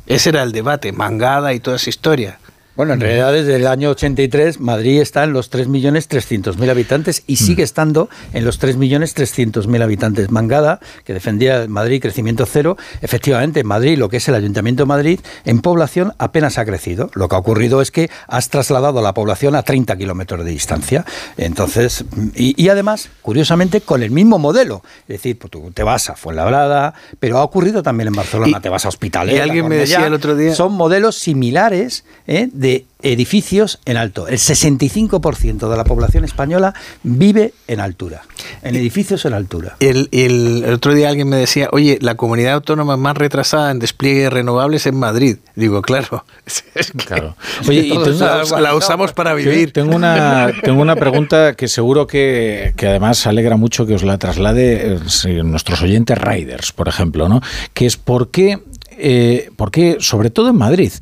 [0.07, 2.39] Ese era el debate, mangada y toda esa historia.
[2.77, 7.63] Bueno, en realidad desde el año 83 Madrid está en los 3.300.000 habitantes y sigue
[7.63, 10.31] estando en los 3.300.000 habitantes.
[10.31, 14.87] Mangada, que defendía Madrid crecimiento cero, efectivamente en Madrid, lo que es el Ayuntamiento de
[14.87, 17.11] Madrid, en población apenas ha crecido.
[17.15, 20.51] Lo que ha ocurrido es que has trasladado a la población a 30 kilómetros de
[20.51, 21.05] distancia.
[21.37, 22.05] Entonces,
[22.35, 24.83] y, y además, curiosamente, con el mismo modelo.
[25.03, 28.63] Es decir, pues tú te vas a Fuenlabrada, pero ha ocurrido también en Barcelona, Y-
[28.63, 29.37] te vas a Hospitalet.
[29.37, 32.49] y alguien me decía el otro día- Son modelos similares ¿eh?
[32.53, 32.64] de
[33.03, 34.29] edificios en alto.
[34.29, 38.23] El 65% de la población española vive en altura,
[38.63, 39.77] en edificios en altura.
[39.81, 43.79] El, el- el otro día alguien me decía, oye, la comunidad autónoma más retrasada en
[43.79, 45.37] despliegue de renovables es Madrid.
[45.55, 46.25] Digo, claro.
[46.75, 47.37] es que- Claro.
[47.69, 49.73] Oye, y tengo- la, la usamos para vivir.
[49.73, 54.17] Tengo una, tengo una pregunta que seguro que, que además alegra mucho que os la
[54.19, 54.95] traslade
[55.27, 57.41] eh, nuestros oyentes riders, por ejemplo, ¿no?
[57.75, 58.59] Que es por qué,
[58.99, 60.93] eh, por qué, sobre todo en Madrid,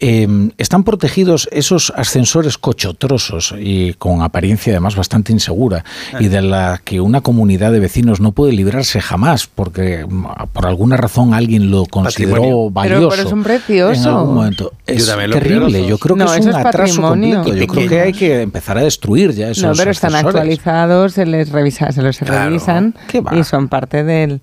[0.00, 0.26] eh,
[0.58, 5.84] están protegidos esos ascensores cochotrosos y con apariencia además bastante insegura
[6.20, 10.66] y de la que una comunidad de vecinos no puede librarse jamás porque mm, por
[10.66, 12.70] alguna razón alguien lo consideró Patrimonio.
[12.70, 13.08] valioso.
[13.44, 13.92] Pero-.
[13.92, 14.72] En algún momento.
[14.86, 15.86] Yo Es terrible.
[15.86, 17.42] Yo creo que No, es un es atraso patrimonio.
[17.42, 17.60] completo.
[17.60, 20.36] Yo creo que hay que empezar a destruir ya esos No, pero están ascensores.
[20.36, 22.94] actualizados, se les revisa, se los revisan
[23.32, 24.40] y son parte del.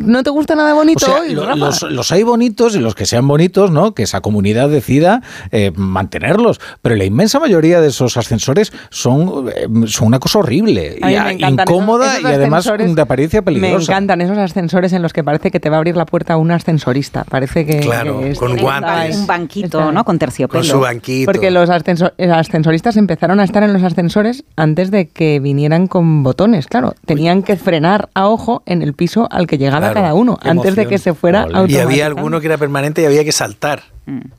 [0.00, 1.56] ¿No te gusta nada bonito O sea, hoy, lo- Rafa?
[1.56, 3.94] los, los hay bonitos y los que sean bonitos, ¿no?
[3.94, 6.60] Que esa comunidad decida eh, mantenerlos.
[6.82, 11.32] Pero la inmensa mayoría de esos ascensores son, eh, son una cosa horrible, y, me
[11.32, 12.64] encantan incómoda esos- esos y además
[12.94, 13.92] de apariencia Me peligrosa.
[13.92, 16.50] encantan esos ascensores en los que parece que te va a abrir la puerta un
[16.50, 17.24] ascensorista.
[17.24, 17.80] Parece que.
[17.80, 19.16] Claro, que es- con guantes.
[19.16, 20.04] Un banquito, ¿no?
[20.04, 20.60] Con terciopelo.
[20.60, 21.30] Con su banquito.
[21.30, 25.86] Porque los ascenso- eh, ascensoristas empezaron a estar en los ascensores antes de que vinieran
[25.86, 26.94] con botones, claro.
[27.06, 30.76] Tenían que frenar a ojo en el piso al que llegaba Claro, cada uno, antes
[30.76, 31.79] de que se fuera Y automáticamente.
[31.82, 33.82] Había alguno que era permanente y había que saltar.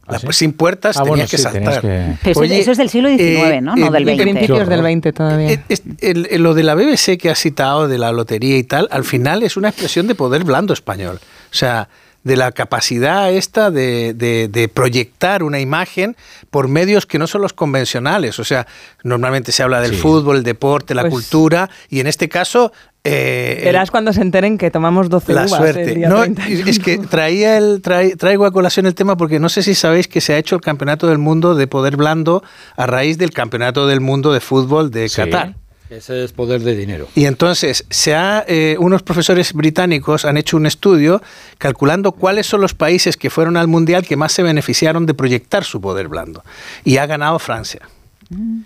[0.08, 1.82] La- pues sin puertas Ah, tenías bueno, que sí, tenías saltar.
[1.82, 3.76] que- Pero eso- eso es del siglo XIX, ¿no?
[3.76, 4.22] No del XX.
[4.22, 5.52] Principios del 20 todavía.
[5.52, 8.64] Eh, es- el- el- lo de la BBC que has citado, de la lotería y
[8.64, 11.20] tal, al final es una expresión de poder blando español.
[11.24, 11.88] O sea,
[12.24, 16.16] de la capacidad esta de, de- de proyectar una imagen
[16.52, 18.38] por medios que no son los convencionales.
[18.40, 18.68] O sea,
[19.04, 20.02] normalmente se habla del Sí.
[20.02, 22.74] fútbol, el deporte, la Pues- cultura, y en este caso...
[23.04, 25.84] eh, el- Verás cuando se enteren que tomamos 12 la uvas suerte.
[25.84, 26.70] el día No, 31.
[26.70, 30.22] es que traía el, traigo a colación el tema porque no sé si sabéis que
[30.22, 32.44] se ha hecho el Campeonato del Mundo de Poder Blando
[32.78, 35.56] a raíz del Campeonato del Mundo de Fútbol de Qatar.
[35.90, 37.10] Ese es poder de dinero.
[37.16, 41.22] Y entonces, se ha, eh, unos profesores británicos han hecho un estudio
[41.58, 45.66] calculando cuáles son los países que fueron al Mundial que más se beneficiaron de proyectar
[45.66, 46.44] su poder blando.
[46.86, 47.82] Y ha ganado Francia.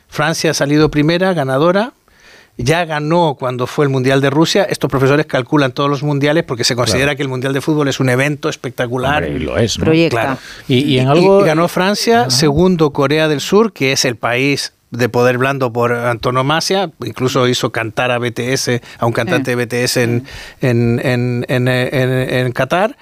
[0.07, 1.93] Francia ha salido primera, ganadora.
[2.58, 4.64] Ya ganó cuando fue el Mundial de Rusia.
[4.64, 7.18] Estos profesores calculan todos los mundiales porque se considera Claro.
[7.18, 9.24] que el Mundial de Fútbol es un evento espectacular.
[9.24, 9.86] Hombre, y lo es, ¿no?
[9.86, 10.22] Proyecta.
[10.22, 10.38] Claro.
[10.68, 11.41] Y, y en algo...
[11.41, 15.91] Y ganó Francia, segundo Corea del Sur, que es el país de poder blando por
[15.91, 20.24] antonomasia, incluso hizo cantar a BTS, a un cantante de BTS en,
[20.62, 22.95] en, en, en, en- en Qatar.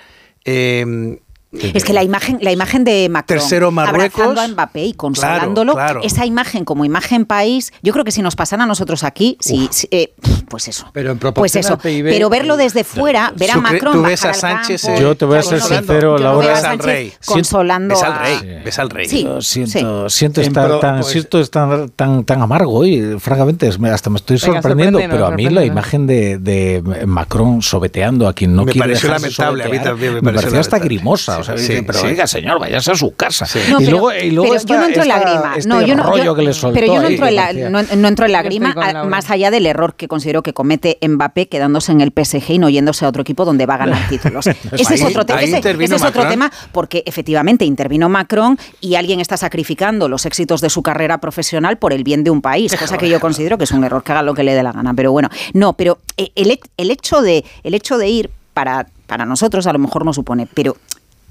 [0.45, 1.19] Eh,
[1.53, 4.19] Es que la imagen, la imagen de Macron Tercero, Marruecos.
[4.21, 6.07] abrazando a Mbappé y consolándolo, Claro, claro.
[6.07, 9.67] esa imagen como imagen país, yo creo que si nos pasan a nosotros aquí, sí,
[9.71, 10.13] sí, eh,
[10.49, 10.87] pues eso.
[10.93, 11.73] Pero en Pues proporción eso.
[11.73, 15.01] al PIB, Pero verlo desde fuera, ver a Macron tú ves a Sánchez, campo, eh,
[15.01, 16.39] Yo te voy a ser sincero, yo Laura.
[16.47, 17.13] veo a Ves al Sánchez rey.
[17.25, 19.05] Consolando ves al rey, ves al rey.
[19.07, 20.17] Sí, siento, sí.
[20.17, 24.09] siento En estar pro- tan, pues- siento estar tan, tan amargo hoy, francamente, me- hasta
[24.09, 28.65] me estoy sorprendiendo, pero a mí la imagen de, de Macron sobeteando a quien no
[28.65, 31.45] Me quiere pareció dejarse lamentable, a mí también me me, pareció pareció hasta grimosa, o
[31.45, 32.07] sea, Sí, dice, pero sí.
[32.07, 33.45] oiga señor, váyase a su casa.
[33.69, 35.53] No, y pero- luego, y luego pero esta- yo no entro en la grima.
[35.57, 37.35] este no, yo no, rollo yo- que le soltó pero yo no ahí, entro, en
[37.35, 39.95] la, parecía- no, no entro en la Yo estoy grima, a- más allá del error
[39.95, 43.45] que considero que comete Mbappé quedándose en el PSG y no yéndose a otro equipo
[43.45, 44.47] donde va a ganar títulos.
[44.47, 45.57] ese es otro, te- ese-
[45.93, 50.81] es otro tema porque efectivamente intervino Macron y alguien está sacrificando los éxitos de su
[50.81, 53.83] carrera profesional por el bien de un país, cosa que yo considero que es un
[53.83, 54.93] error, que haga lo que le dé la gana.
[54.93, 58.87] Pero bueno, no, pero eh, el, he- el hecho de, el hecho de ir para,
[59.07, 60.77] para nosotros a lo mejor no supone, pero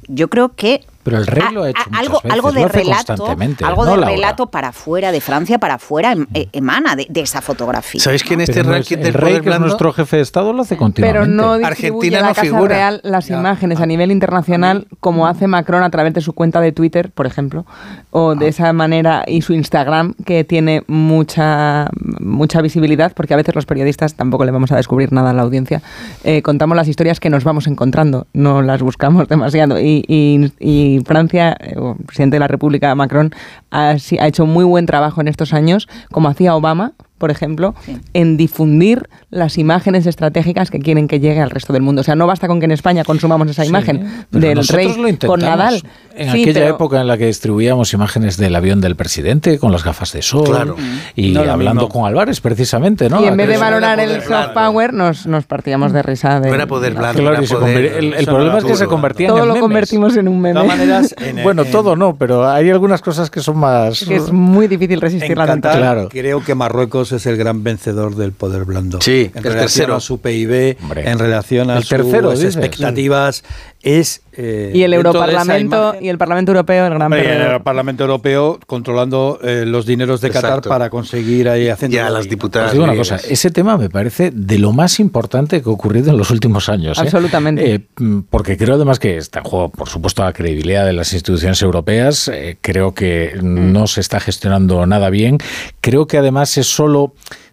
[0.08, 2.52] yo creo que Pero el rey a- lo ha hecho a- muchas algo, veces, algo
[2.52, 4.12] de lo hace relato, constantemente, algo ¿no, de Laura?
[4.14, 8.00] relato para afuera de Francia, para afuera em- eh, emana de, de esa fotografía.
[8.00, 9.66] ¿Sabéis que en este Pero no es- ranking el del rey, poder que es blando?
[9.66, 11.18] nuestro jefe de Estado, lo hace continuamente.
[11.20, 12.74] Pero no distribuye Argentina la no Casa figura.
[12.76, 16.72] Real las imágenes a nivel internacional como hace Macron a través de su cuenta de
[16.72, 17.66] Twitter, por ejemplo,
[18.10, 18.34] o Ah.
[18.36, 21.88] de esa manera y su Instagram que tiene mucha
[22.20, 25.42] mucha visibilidad porque a veces los periodistas tampoco le vamos a descubrir nada a la
[25.42, 25.82] audiencia.
[26.24, 29.78] Eh, contamos las historias que nos vamos encontrando, no las buscamos demasiado.
[29.80, 33.34] Y, y- y Francia, eh, el presidente de la República, Macron,
[33.70, 36.92] ha, ha hecho muy buen trabajo en estos años, como hacía Obama,
[37.22, 37.72] por ejemplo,
[38.14, 42.00] en difundir las imágenes estratégicas que quieren que llegue al resto del mundo.
[42.00, 45.28] O sea, no basta con que en España consumamos esa imagen Pero del rey lo
[45.28, 45.80] con Nadal.
[46.16, 49.70] En Sí, aquella pero- época en la que distribuíamos imágenes del avión del presidente con
[49.70, 50.74] las gafas de sol Claro.
[51.14, 53.22] y No lo hablando con Álvarez precisamente, ¿no?
[53.22, 56.40] y en vez de valorar el soft power, nos, nos partíamos de risa.
[56.40, 58.90] De, No era poder blando, Claro, era poder- el, el problema es que se duro.
[58.90, 59.62] convertían Todo en lo memes.
[59.62, 60.60] convertimos en un meme.
[60.60, 64.04] De maneras, en- Bueno, en- todo no, pero hay algunas cosas que son más...
[64.04, 65.82] que es muy difícil En resistir la Qatar, tentación.
[65.82, 66.08] Claro.
[66.10, 69.00] creo que Marruecos es el gran vencedor del poder blando.
[69.00, 69.94] Sí, en el relación tercero.
[69.96, 71.10] a su PIB, Hombre.
[71.10, 72.56] en relación a El tercero, sus dices.
[72.56, 73.44] expectativas,
[73.82, 77.60] es eh, Y el Europarlamento y el Parlamento Europeo, el gran Hombre, el.
[77.62, 82.68] Parlamento Europeo controlando eh, los dineros de Qatar para conseguir ahí haciendo Ya las diputadas.
[82.68, 86.10] Os digo una cosa, ese tema me parece de lo más importante que ha ocurrido
[86.10, 86.98] en los últimos años.
[86.98, 87.02] ¿eh?
[87.02, 87.74] Absolutamente.
[87.74, 91.12] Eh, mm, porque creo además que está en juego, por supuesto, la credibilidad de las
[91.12, 92.28] instituciones europeas.
[92.28, 95.38] Eh, creo que no se está gestionando nada bien.
[95.80, 96.91] Creo que además es solo...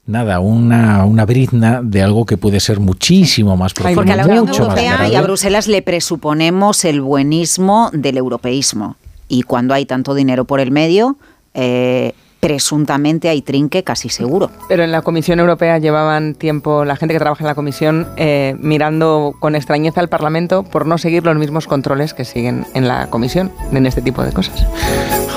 [0.05, 3.95] Nada, una, una brizna de algo que puede ser muchísimo más profundo.
[3.95, 5.21] Porque a la Unión Europea y a.
[5.21, 8.95] Bruselas le presuponemos el buenismo del europeísmo.
[9.27, 11.17] Y cuando hay tanto dinero por el medio,
[11.53, 14.49] eh, presuntamente hay trinque casi seguro.
[14.67, 18.55] Pero en la Comisión Europea llevaban tiempo, la gente que trabaja en la Comisión, eh,
[18.59, 23.11] mirando con extrañeza al Parlamento por no seguir los mismos controles que siguen en la
[23.11, 24.65] Comisión en este tipo de cosas.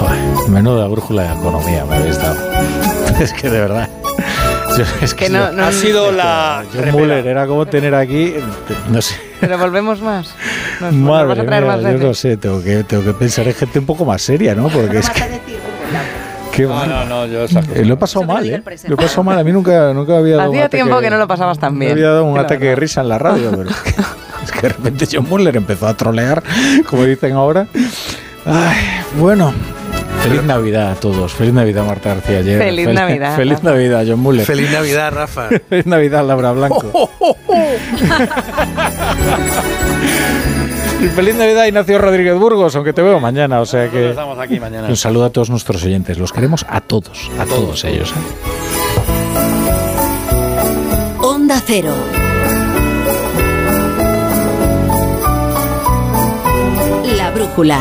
[0.06, 2.36] Joder, menuda brújula de economía me habéis dado.
[3.20, 3.88] Es que de verdad.
[4.76, 8.34] Yo- es Que no- no- ha sido la John Muller era como tener aquí,
[8.90, 9.14] no sé.
[9.40, 10.34] Pero volvemos más.
[10.80, 13.46] Nos, nos Madre a traer mía, más yo no sé, tengo que, tengo que pensar
[13.46, 14.68] en gente un poco más seria, ¿no?
[14.68, 15.22] Porque es que...
[16.52, 16.88] Qué No, mal.
[16.88, 18.62] no, no, yo esas Eh, lo he pasado mal, ¿eh?
[18.88, 19.38] Lo he pasado mal.
[19.38, 21.92] A mí nunca, nunca había dado un Hacía tiempo que no lo pasabas tan bien.
[21.92, 23.90] había dado un la ataque de risa en la radio, pero es que,
[24.44, 26.42] es que de repente John Muller empezó a trolear,
[26.88, 27.66] como dicen ahora.
[28.44, 28.76] Ay,
[29.16, 29.54] bueno.
[30.22, 31.32] Feliz Navidad a todos.
[31.32, 32.58] Feliz Navidad, Marta García Ayer.
[32.62, 33.70] Feliz Navidad, Feliz Rafa.
[33.70, 34.46] Navidad, John Muller.
[34.46, 35.48] Feliz Navidad, Rafa.
[35.68, 37.10] Feliz Navidad, Laura Blanco.
[41.02, 44.10] Y feliz Navidad, Ignacio Rodríguez Burgos, aunque te veo mañana, o sea que...
[44.10, 44.86] Estamos aquí mañana.
[44.86, 46.16] Un saludo a todos nuestros oyentes.
[46.16, 48.12] Los queremos a todos, a todos ellos.
[48.12, 48.14] ¿eh?
[51.20, 51.92] Onda Cero.
[57.16, 57.80] La brújula.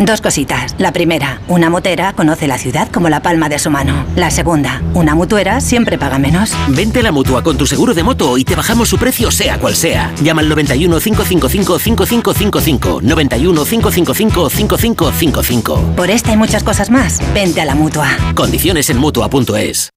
[0.00, 0.74] Dos cositas.
[0.78, 4.06] La primera, una motera conoce la ciudad como la palma de su mano.
[4.16, 6.52] La segunda, una mutuera siempre paga menos.
[6.68, 9.58] Vente a la mutua con tu seguro de moto y te bajamos su precio sea
[9.58, 10.10] cual sea.
[10.22, 13.00] Llama al 91 555 5555.
[13.02, 15.96] 91 555 5555.
[15.96, 18.08] Por esta y muchas cosas más, vente a la mutua.
[18.34, 19.90] Condiciones en mutua.es.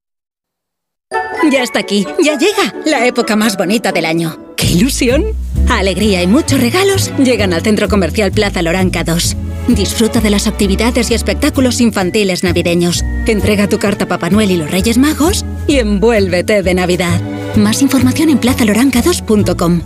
[1.50, 4.38] Ya está aquí, ya llega la época más bonita del año.
[4.58, 5.24] ¡Qué ilusión!
[5.70, 9.36] Alegría y muchos regalos llegan al Centro Comercial Plaza Loranca 2.
[9.68, 13.04] Disfruta de las actividades y espectáculos infantiles navideños.
[13.26, 17.22] Entrega tu carta a Papá Noel y los Reyes Magos y envuélvete de Navidad.
[17.56, 19.82] Más información en plazaloranca2.com.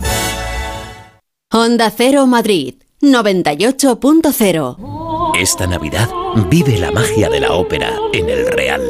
[1.52, 2.74] Onda Cero Madrid.
[3.00, 5.36] 98.0.
[5.38, 6.08] Esta Navidad
[6.50, 8.82] vive la magia de la ópera en el Real.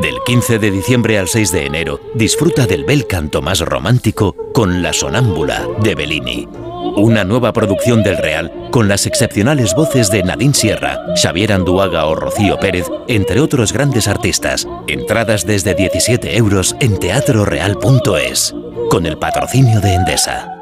[0.00, 4.82] Del 15 de diciembre al 6 de enero, disfruta del bel canto más romántico con
[4.82, 6.48] La Sonámbula de Bellini.
[6.96, 12.14] Una nueva producción del Real con las excepcionales voces de Nadine Sierra, Xavier Anduaga o
[12.14, 14.66] Rocío Pérez, entre otros grandes artistas.
[14.88, 18.54] Entradas desde 17 euros en teatroreal.es.
[18.90, 20.61] Con el patrocinio de Endesa.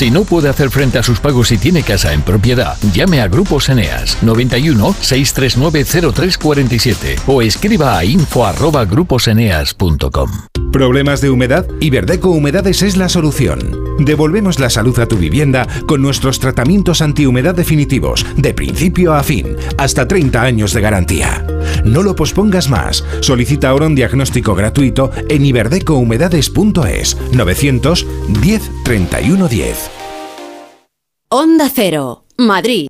[0.00, 3.28] Si no puede hacer frente a sus pagos y tiene casa en propiedad, llame a
[3.28, 10.30] Grupos Eneas 91 639 0347 o escriba a info@gruposeneas.com.
[10.72, 11.66] ¿Problemas de humedad?
[11.80, 13.58] Iberdeco Humedades es la solución.
[13.98, 19.54] Devolvemos la salud a tu vivienda con nuestros tratamientos antihumedad definitivos, de principio a fin,
[19.76, 21.44] hasta 30 años de garantía.
[21.84, 23.04] No lo pospongas más.
[23.20, 29.90] Solicita ahora un diagnóstico gratuito en iberdecohumedades.es 910 31 10.
[31.30, 32.89] Onda Cero, Madrid.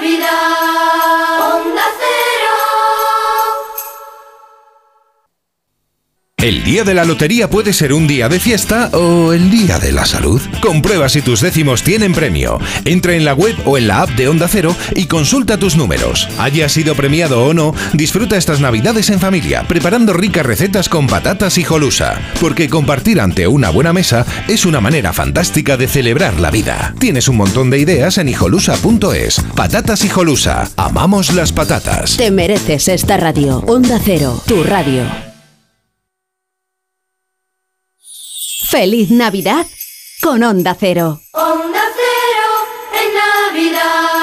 [0.00, 0.79] Navidad.
[6.42, 9.92] El día de la lotería puede ser un día de fiesta o el día de
[9.92, 10.40] la salud.
[10.62, 12.58] Comprueba si tus décimos tienen premio.
[12.86, 16.30] Entra en la web o en la app de Onda Cero y consulta tus números.
[16.38, 21.58] Haya sido premiado o no, disfruta estas navidades en familia, preparando ricas recetas con patatas
[21.58, 22.18] y jolusa.
[22.40, 26.94] Porque compartir ante una buena mesa es una manera fantástica de celebrar la vida.
[26.98, 29.42] Tienes un montón de ideas en hijolusa.es.
[29.54, 30.70] Patatas y jolusa.
[30.78, 32.16] Amamos las patatas.
[32.16, 33.58] Te mereces esta radio.
[33.66, 35.29] Onda Cero, tu radio.
[38.70, 39.66] Feliz Navidad
[40.22, 41.20] con Onda Cero.
[41.32, 44.19] Onda Cero en Navidad.